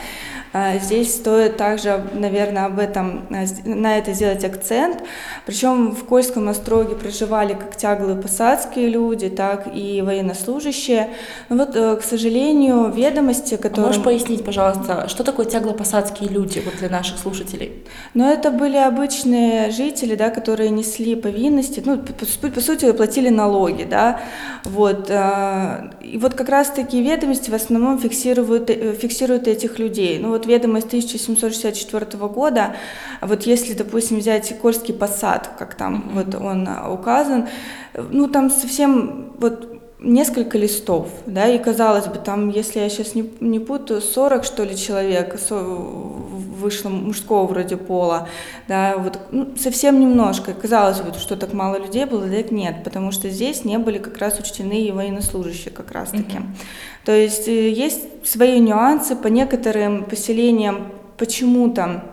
здесь 0.52 1.14
стоит 1.14 1.56
также, 1.56 2.02
наверное, 2.12 2.64
об 2.64 2.78
этом, 2.78 3.26
а, 3.30 3.44
на 3.64 3.98
это 3.98 4.12
сделать 4.12 4.44
акцент. 4.44 5.02
Причем 5.46 5.92
в 5.92 6.04
Кольском 6.04 6.48
остроге 6.48 6.96
проживали 6.96 7.54
как 7.54 7.76
тяглые 7.76 8.16
посадские 8.16 8.88
люди, 8.88 9.28
так 9.28 9.68
и 9.72 10.02
военнослужащие. 10.02 11.10
Но 11.48 11.56
вот, 11.56 11.76
э, 11.76 11.96
к 11.96 12.02
сожалению, 12.02 12.90
ведомости, 12.90 13.56
которые... 13.56 13.86
Можешь 13.86 14.02
пояснить, 14.02 14.44
пожалуйста, 14.44 15.08
что 15.08 15.22
такое 15.22 15.46
тяглопосадские 15.46 16.28
люди 16.28 16.60
вот 16.64 16.76
для 16.78 16.88
наших 16.88 17.18
слушателей? 17.18 17.84
Ну, 18.14 18.28
это 18.28 18.50
были 18.50 18.76
обычные 18.76 19.70
жители, 19.70 20.16
да, 20.16 20.30
которые 20.30 20.70
несли 20.70 21.14
повинности, 21.14 21.82
ну, 21.84 21.98
по, 21.98 22.48
по 22.48 22.60
сути, 22.60 22.90
платили 22.92 23.28
налоги, 23.28 23.84
да, 23.84 24.20
вот. 24.64 25.10
Э, 25.10 25.90
и 26.02 26.18
вот 26.18 26.34
как 26.34 26.48
раз 26.48 26.70
такие 26.70 27.02
ведомости 27.02 27.50
в 27.50 27.54
основном 27.54 27.98
фиксируют, 27.98 28.68
э, 28.70 28.94
фиксируют 28.94 29.46
этих 29.46 29.78
людей. 29.78 30.18
Ну, 30.18 30.30
вот 30.30 30.39
ведомость 30.46 30.86
1764 30.88 32.06
года, 32.28 32.76
вот 33.20 33.42
если, 33.42 33.74
допустим, 33.74 34.18
взять 34.18 34.58
Кольский 34.60 34.94
посад, 34.94 35.50
как 35.58 35.74
там 35.74 36.12
mm-hmm. 36.14 36.14
вот 36.14 36.34
он 36.34 36.68
указан, 36.92 37.48
ну, 37.94 38.28
там 38.28 38.50
совсем 38.50 39.32
вот 39.38 39.79
несколько 40.02 40.58
листов, 40.58 41.08
да, 41.26 41.46
и 41.48 41.58
казалось 41.58 42.06
бы, 42.06 42.16
там, 42.16 42.48
если 42.48 42.80
я 42.80 42.88
сейчас 42.88 43.14
не, 43.14 43.30
не 43.40 43.58
путаю, 43.58 44.00
40, 44.00 44.44
что 44.44 44.64
ли, 44.64 44.76
человек 44.76 45.36
вышло 45.50 46.88
мужского 46.88 47.46
вроде 47.46 47.76
пола, 47.76 48.28
да, 48.68 48.96
вот 48.96 49.18
ну, 49.30 49.56
совсем 49.56 50.00
немножко. 50.00 50.52
Казалось 50.52 51.00
бы, 51.00 51.12
что 51.18 51.36
так 51.36 51.52
мало 51.52 51.76
людей 51.76 52.04
было, 52.04 52.26
да 52.26 52.42
нет, 52.50 52.84
потому 52.84 53.12
что 53.12 53.28
здесь 53.30 53.64
не 53.64 53.78
были 53.78 53.98
как 53.98 54.18
раз 54.18 54.38
учтены 54.38 54.82
и 54.82 54.92
военнослужащие 54.92 55.72
как 55.72 55.90
раз-таки. 55.90 56.36
Mm-hmm. 56.36 57.04
То 57.04 57.12
есть 57.12 57.48
э, 57.48 57.70
есть 57.70 58.00
свои 58.24 58.58
нюансы 58.60 59.16
по 59.16 59.28
некоторым 59.28 60.04
поселениям 60.04 60.88
почему-то 61.16 62.04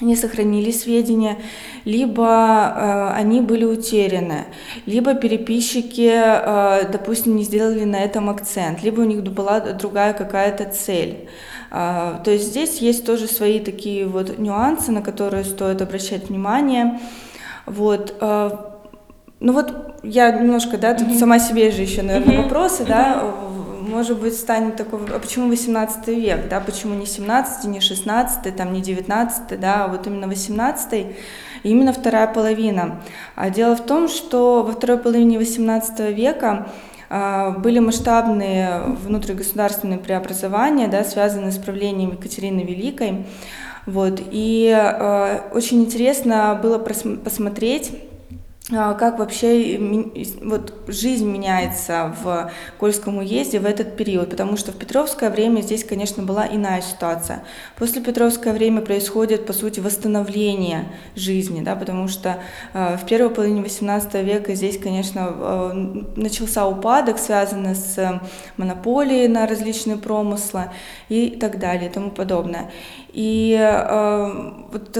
не 0.00 0.16
сохранили 0.16 0.70
сведения, 0.70 1.38
либо 1.84 2.26
э, 2.26 3.08
они 3.14 3.40
были 3.40 3.64
утеряны, 3.64 4.44
либо 4.84 5.14
переписчики, 5.14 6.12
э, 6.12 6.88
допустим, 6.90 7.36
не 7.36 7.44
сделали 7.44 7.84
на 7.84 7.96
этом 7.96 8.28
акцент, 8.28 8.82
либо 8.82 9.00
у 9.00 9.04
них 9.04 9.22
была 9.22 9.60
другая 9.60 10.12
какая-то 10.12 10.66
цель. 10.66 11.28
Э, 11.70 12.18
то 12.22 12.30
есть 12.30 12.48
здесь 12.48 12.78
есть 12.78 13.06
тоже 13.06 13.26
свои 13.26 13.58
такие 13.58 14.06
вот 14.06 14.38
нюансы, 14.38 14.92
на 14.92 15.00
которые 15.00 15.44
стоит 15.44 15.80
обращать 15.80 16.28
внимание. 16.28 17.00
Вот. 17.64 18.14
Э, 18.20 18.50
ну 19.40 19.52
вот 19.52 19.98
я 20.02 20.30
немножко, 20.30 20.76
да, 20.78 20.94
тут 20.94 21.08
mm-hmm. 21.08 21.18
сама 21.18 21.38
себе 21.38 21.70
же 21.70 21.82
еще, 21.82 22.02
наверное, 22.02 22.36
mm-hmm. 22.36 22.42
вопросы, 22.42 22.82
mm-hmm. 22.82 22.88
да, 22.88 23.22
может 23.96 24.20
быть, 24.20 24.36
станет 24.36 24.76
такой, 24.76 25.00
а 25.08 25.18
почему 25.18 25.48
18 25.48 26.08
век, 26.08 26.48
да, 26.50 26.60
почему 26.60 26.94
не 26.94 27.06
17, 27.06 27.64
не 27.64 27.80
16, 27.80 28.54
там, 28.54 28.74
не 28.74 28.82
19, 28.82 29.58
да, 29.58 29.84
а 29.84 29.88
вот 29.88 30.06
именно 30.06 30.28
18 30.28 30.92
и 30.92 31.06
именно 31.62 31.94
вторая 31.94 32.26
половина. 32.26 33.00
А 33.36 33.48
дело 33.48 33.74
в 33.74 33.86
том, 33.86 34.08
что 34.08 34.62
во 34.62 34.72
второй 34.72 34.98
половине 34.98 35.38
18 35.38 36.14
века 36.14 36.68
а, 37.08 37.52
были 37.52 37.78
масштабные 37.78 38.82
внутригосударственные 39.02 39.98
преобразования, 39.98 40.88
да, 40.88 41.02
связанные 41.02 41.52
с 41.52 41.56
правлением 41.56 42.12
Екатерины 42.12 42.60
Великой. 42.60 43.24
Вот, 43.86 44.20
и 44.30 44.76
э, 44.76 45.40
очень 45.54 45.84
интересно 45.84 46.58
было 46.60 46.78
посмотреть 46.78 47.92
как 48.68 49.20
вообще 49.20 49.78
вот, 50.42 50.74
жизнь 50.88 51.24
меняется 51.30 52.12
в 52.20 52.50
Кольском 52.78 53.18
уезде 53.18 53.60
в 53.60 53.64
этот 53.64 53.96
период, 53.96 54.30
потому 54.30 54.56
что 54.56 54.72
в 54.72 54.76
Петровское 54.76 55.30
время 55.30 55.60
здесь, 55.60 55.84
конечно, 55.84 56.24
была 56.24 56.48
иная 56.48 56.82
ситуация. 56.82 57.44
После 57.76 58.02
Петровское 58.02 58.52
время 58.52 58.80
происходит, 58.80 59.46
по 59.46 59.52
сути, 59.52 59.78
восстановление 59.78 60.86
жизни, 61.14 61.60
да, 61.62 61.76
потому 61.76 62.08
что 62.08 62.40
э, 62.74 62.96
в 62.96 63.06
первой 63.06 63.30
половине 63.30 63.62
XVIII 63.62 64.24
века 64.24 64.54
здесь, 64.56 64.78
конечно, 64.78 65.28
э, 65.30 65.72
начался 66.16 66.66
упадок, 66.66 67.18
связанный 67.18 67.76
с 67.76 68.20
монополией 68.56 69.28
на 69.28 69.46
различные 69.46 69.96
промыслы 69.96 70.70
и 71.08 71.30
так 71.30 71.60
далее 71.60 71.88
и 71.88 71.92
тому 71.92 72.10
подобное. 72.10 72.72
И 73.12 73.56
э, 73.56 74.52
вот 74.72 74.98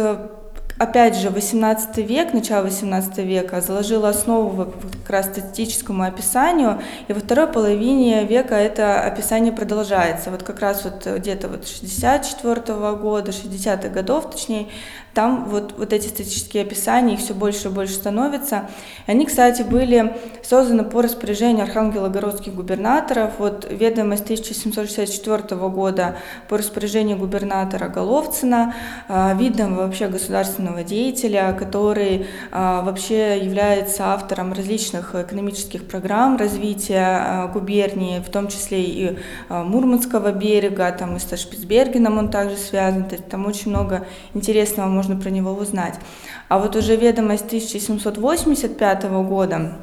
опять 0.79 1.17
же, 1.17 1.31
18 1.31 1.97
век, 1.99 2.33
начало 2.33 2.65
18 2.65 3.19
века 3.19 3.61
заложило 3.61 4.09
основу 4.09 4.73
как 5.03 5.11
раз 5.11 5.27
статистическому 5.27 6.03
описанию, 6.05 6.81
и 7.09 7.13
во 7.13 7.21
второй 7.21 7.47
половине 7.47 8.25
века 8.25 8.55
это 8.55 9.01
описание 9.01 9.53
продолжается. 9.53 10.31
Вот 10.31 10.43
как 10.43 10.61
раз 10.61 10.85
вот 10.85 11.07
где-то 11.07 11.49
вот 11.49 11.67
64 11.67 12.75
-го 12.75 12.97
года, 12.97 13.33
60-х 13.33 13.89
годов, 13.89 14.31
точнее, 14.31 14.69
там 15.17 15.47
вот, 15.49 15.73
вот 15.79 15.95
эти 15.95 16.09
статистические 16.09 16.65
описания, 16.65 17.15
их 17.15 17.21
все 17.21 17.33
больше 17.33 17.69
и 17.69 17.71
больше 17.71 17.95
становится. 17.95 18.69
Они, 19.07 19.25
кстати, 19.25 19.63
были 19.63 20.15
созданы 20.43 20.85
по 20.85 21.01
распоряжению 21.01 21.65
архангелогородских 21.65 22.55
губернаторов. 22.55 23.33
Вот 23.39 23.67
ведомость 23.71 24.25
1764 24.25 25.57
года 25.71 26.17
по 26.49 26.59
распоряжению 26.59 27.17
губернатора 27.17 27.89
Головцина, 27.89 28.75
а, 29.09 29.33
видом 29.33 29.77
вообще 29.77 30.09
государственного 30.09 30.85
деятеля, 30.85 31.57
который 31.59 32.27
а, 32.53 32.83
вообще 32.83 33.39
является 33.43 34.13
автором 34.13 34.53
различных 34.53 35.15
экономических 35.15 35.89
программ 35.89 36.37
развития 36.37 37.23
а, 37.23 37.47
губернии, 37.47 38.21
в 38.21 38.29
том 38.29 38.49
числе 38.49 38.83
и 38.85 39.19
Мурманского 39.49 40.33
берега, 40.33 40.93
там 40.93 41.17
и 41.17 41.21
со 41.21 41.39
Шпицбергеном 41.39 42.19
он 42.19 42.31
также 42.31 42.57
связан, 42.57 43.05
то 43.05 43.15
есть 43.15 43.29
там 43.31 43.47
очень 43.47 43.71
много 43.71 44.07
интересного 44.35 44.89
можно 44.89 45.06
можно 45.07 45.23
про 45.23 45.31
него 45.31 45.53
узнать. 45.53 45.95
А 46.49 46.59
вот 46.59 46.75
уже 46.75 46.97
ведомость 46.97 47.47
1785 47.47 49.05
года, 49.05 49.79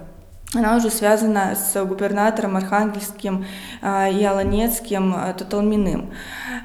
она 0.53 0.75
уже 0.75 0.91
связана 0.91 1.55
с 1.55 1.83
губернатором 1.83 2.57
Архангельским 2.57 3.45
а, 3.81 4.07
и 4.07 4.23
Аланецким 4.23 5.15
а, 5.15 5.33
Таталминым. 5.33 6.11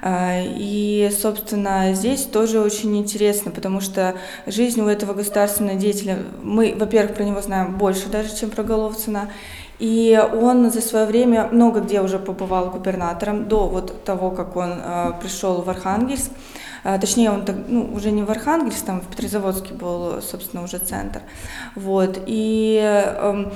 А, 0.02 0.42
и, 0.44 1.10
собственно, 1.16 1.94
здесь 1.94 2.24
тоже 2.24 2.60
очень 2.60 2.98
интересно, 2.98 3.50
потому 3.50 3.80
что 3.80 4.14
жизнь 4.46 4.80
у 4.80 4.88
этого 4.88 5.14
государственного 5.14 5.78
деятеля, 5.78 6.18
мы, 6.42 6.74
во-первых, 6.76 7.14
про 7.14 7.24
него 7.24 7.40
знаем 7.40 7.78
больше 7.78 8.08
даже, 8.08 8.36
чем 8.36 8.50
про 8.50 8.62
Головцина, 8.62 9.30
и 9.78 10.20
он 10.32 10.70
за 10.70 10.80
свое 10.80 11.06
время 11.06 11.48
много 11.52 11.80
где 11.80 12.00
уже 12.00 12.18
побывал 12.18 12.70
губернатором 12.70 13.48
до 13.48 13.68
вот 13.68 14.04
того, 14.04 14.30
как 14.30 14.56
он 14.56 14.74
пришел 15.20 15.62
в 15.62 15.70
Архангельск. 15.70 16.30
А, 16.84 16.98
точнее, 16.98 17.30
он 17.30 17.44
ну, 17.68 17.90
уже 17.92 18.10
не 18.10 18.22
в 18.22 18.30
Архангельск, 18.30 18.84
там 18.84 19.00
в 19.00 19.08
Петрозаводске 19.08 19.74
был, 19.74 20.22
собственно, 20.22 20.62
уже 20.62 20.78
центр. 20.78 21.20
Вот. 21.74 22.18
И 22.26 22.80
а, 22.82 23.52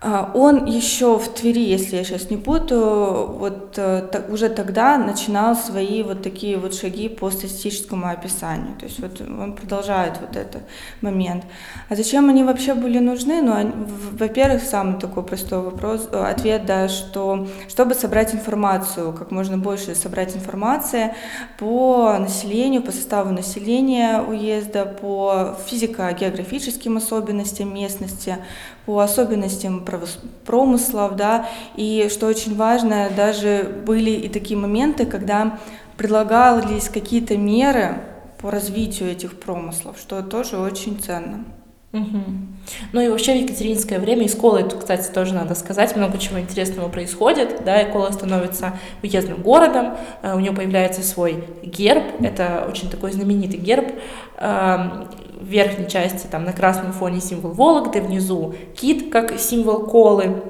он 0.00 0.66
еще 0.66 1.18
в 1.18 1.28
Твери, 1.28 1.60
если 1.62 1.96
я 1.96 2.04
сейчас 2.04 2.30
не 2.30 2.36
путаю, 2.36 3.26
вот 3.26 3.74
э, 3.78 4.22
уже 4.28 4.48
тогда 4.48 4.96
начинал 4.96 5.56
свои 5.56 6.04
вот 6.04 6.22
такие 6.22 6.56
вот 6.56 6.72
шаги 6.72 7.08
по 7.08 7.30
статистическому 7.32 8.06
описанию. 8.06 8.76
То 8.78 8.86
есть 8.86 9.00
вот 9.00 9.20
он 9.20 9.54
продолжает 9.54 10.20
вот 10.20 10.36
этот 10.36 10.62
момент. 11.00 11.44
А 11.88 11.96
зачем 11.96 12.28
они 12.30 12.44
вообще 12.44 12.74
были 12.74 13.00
нужны? 13.00 13.42
Ну, 13.42 13.86
во-первых, 14.12 14.62
самый 14.62 15.00
такой 15.00 15.24
простой 15.24 15.62
вопрос, 15.62 16.08
э, 16.12 16.16
ответ, 16.16 16.64
да, 16.64 16.88
что 16.88 17.48
чтобы 17.68 17.94
собрать 17.94 18.32
информацию, 18.32 19.12
как 19.12 19.32
можно 19.32 19.58
больше 19.58 19.96
собрать 19.96 20.36
информации 20.36 21.12
по 21.58 22.16
населению, 22.20 22.82
по 22.82 22.92
составу 22.92 23.32
населения 23.32 24.20
уезда, 24.20 24.84
по 24.86 25.56
физико-географическим 25.66 26.98
особенностям 26.98 27.74
местности, 27.74 28.38
по 28.88 29.00
особенностям 29.00 29.84
промыслов, 30.46 31.14
да, 31.14 31.46
и 31.76 32.08
что 32.10 32.26
очень 32.26 32.56
важно, 32.56 33.10
даже 33.14 33.82
были 33.84 34.12
и 34.12 34.30
такие 34.30 34.58
моменты, 34.58 35.04
когда 35.04 35.58
предлагались 35.98 36.88
какие-то 36.88 37.36
меры 37.36 38.00
по 38.38 38.50
развитию 38.50 39.10
этих 39.10 39.38
промыслов, 39.38 39.98
что 39.98 40.22
тоже 40.22 40.56
очень 40.56 40.98
ценно. 40.98 41.44
Угу. 41.92 42.20
Ну 42.92 43.00
и 43.00 43.08
вообще 43.08 43.32
в 43.32 43.42
Екатеринское 43.42 43.98
время 43.98 44.24
и 44.24 44.28
с 44.28 44.34
Колой, 44.34 44.68
кстати, 44.68 45.10
тоже 45.10 45.32
надо 45.32 45.54
сказать, 45.54 45.96
много 45.96 46.18
чего 46.18 46.38
интересного 46.38 46.90
происходит, 46.90 47.62
да, 47.64 47.80
и 47.80 48.12
становится 48.12 48.74
уездным 49.02 49.40
городом, 49.42 49.96
э, 50.22 50.34
у 50.36 50.40
него 50.40 50.54
появляется 50.54 51.02
свой 51.02 51.44
герб, 51.62 52.04
это 52.20 52.66
очень 52.68 52.90
такой 52.90 53.12
знаменитый 53.12 53.58
герб, 53.58 53.86
эм, 54.36 55.08
в 55.40 55.46
верхней 55.46 55.88
части 55.88 56.26
там 56.26 56.44
на 56.44 56.52
красном 56.52 56.92
фоне 56.92 57.20
символ 57.20 57.52
Вологды, 57.52 58.02
внизу 58.02 58.54
кит 58.76 59.10
как 59.10 59.38
символ 59.38 59.86
Колы, 59.86 60.42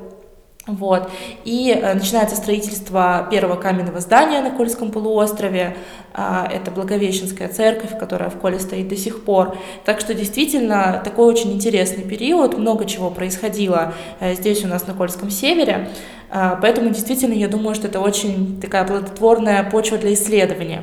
вот. 0.68 1.11
И 1.44 1.70
э, 1.70 1.94
начинается 1.94 2.37
строительство 2.37 3.26
первого 3.31 3.57
каменного 3.57 4.00
здания 4.00 4.40
на 4.42 4.50
Кольском 4.50 4.90
полуострове. 4.90 5.76
Э, 6.14 6.44
это 6.52 6.70
Благовещенская 6.70 7.48
церковь, 7.48 7.98
которая 7.98 8.28
в 8.28 8.37
Коле 8.37 8.61
стоит 8.61 8.88
до 8.88 8.96
сих 8.96 9.24
пор. 9.24 9.57
Так 9.85 9.98
что 10.00 10.12
действительно 10.12 11.00
такой 11.02 11.26
очень 11.26 11.52
интересный 11.52 12.04
период, 12.04 12.59
много 12.59 12.85
чего 12.85 13.11
происходило 13.11 13.94
э, 14.20 14.35
здесь 14.35 14.64
у 14.64 14.68
нас 14.68 14.87
на 14.87 14.94
Кольском 14.94 15.31
севере. 15.31 15.88
Э, 16.31 16.57
поэтому 16.61 16.90
действительно 16.90 17.33
я 17.33 17.48
думаю, 17.48 17.74
что 17.74 17.88
это 17.88 18.00
очень 18.00 18.61
такая 18.61 18.85
плодотворная 18.85 19.62
почва 19.70 19.96
для 19.96 20.12
исследования. 20.12 20.83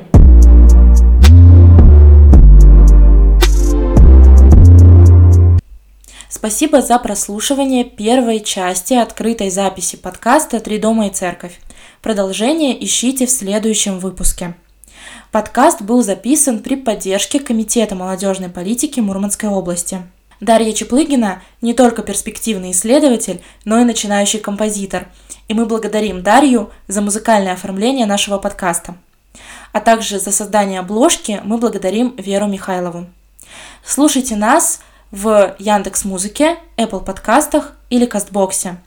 Спасибо 6.46 6.80
за 6.80 7.00
прослушивание 7.00 7.82
первой 7.82 8.38
части 8.38 8.94
открытой 8.94 9.50
записи 9.50 9.96
подкаста 9.96 10.60
«Три 10.60 10.78
дома 10.78 11.08
и 11.08 11.10
церковь». 11.10 11.58
Продолжение 12.00 12.84
ищите 12.84 13.26
в 13.26 13.32
следующем 13.32 13.98
выпуске. 13.98 14.54
Подкаст 15.32 15.82
был 15.82 16.04
записан 16.04 16.60
при 16.60 16.76
поддержке 16.76 17.40
Комитета 17.40 17.96
молодежной 17.96 18.48
политики 18.48 19.00
Мурманской 19.00 19.48
области. 19.48 20.02
Дарья 20.40 20.72
Чеплыгина 20.72 21.42
не 21.62 21.74
только 21.74 22.02
перспективный 22.02 22.70
исследователь, 22.70 23.42
но 23.64 23.80
и 23.80 23.84
начинающий 23.84 24.38
композитор. 24.38 25.08
И 25.48 25.54
мы 25.54 25.66
благодарим 25.66 26.22
Дарью 26.22 26.70
за 26.86 27.02
музыкальное 27.02 27.54
оформление 27.54 28.06
нашего 28.06 28.38
подкаста. 28.38 28.94
А 29.72 29.80
также 29.80 30.20
за 30.20 30.30
создание 30.30 30.78
обложки 30.78 31.40
мы 31.42 31.58
благодарим 31.58 32.14
Веру 32.16 32.46
Михайлову. 32.46 33.06
Слушайте 33.84 34.36
нас 34.36 34.80
в 35.10 35.54
Яндекс 35.58 36.04
Музыке, 36.04 36.56
Apple 36.76 37.04
подкастах 37.04 37.72
или 37.90 38.06
Кастбоксе. 38.06 38.78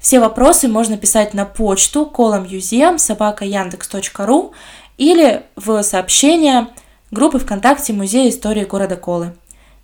Все 0.00 0.18
вопросы 0.18 0.66
можно 0.66 0.96
писать 0.96 1.34
на 1.34 1.44
почту 1.44 2.10
columnmuseum 2.12 2.98
собака 2.98 3.44
яндекс.ру 3.44 4.52
или 4.96 5.42
в 5.56 5.82
сообщения 5.82 6.68
группы 7.10 7.38
ВКонтакте 7.38 7.92
Музея 7.92 8.30
истории 8.30 8.64
города 8.64 8.96
Колы. 8.96 9.34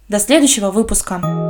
До 0.09 0.19
следующего 0.19 0.71
выпуска! 0.71 1.21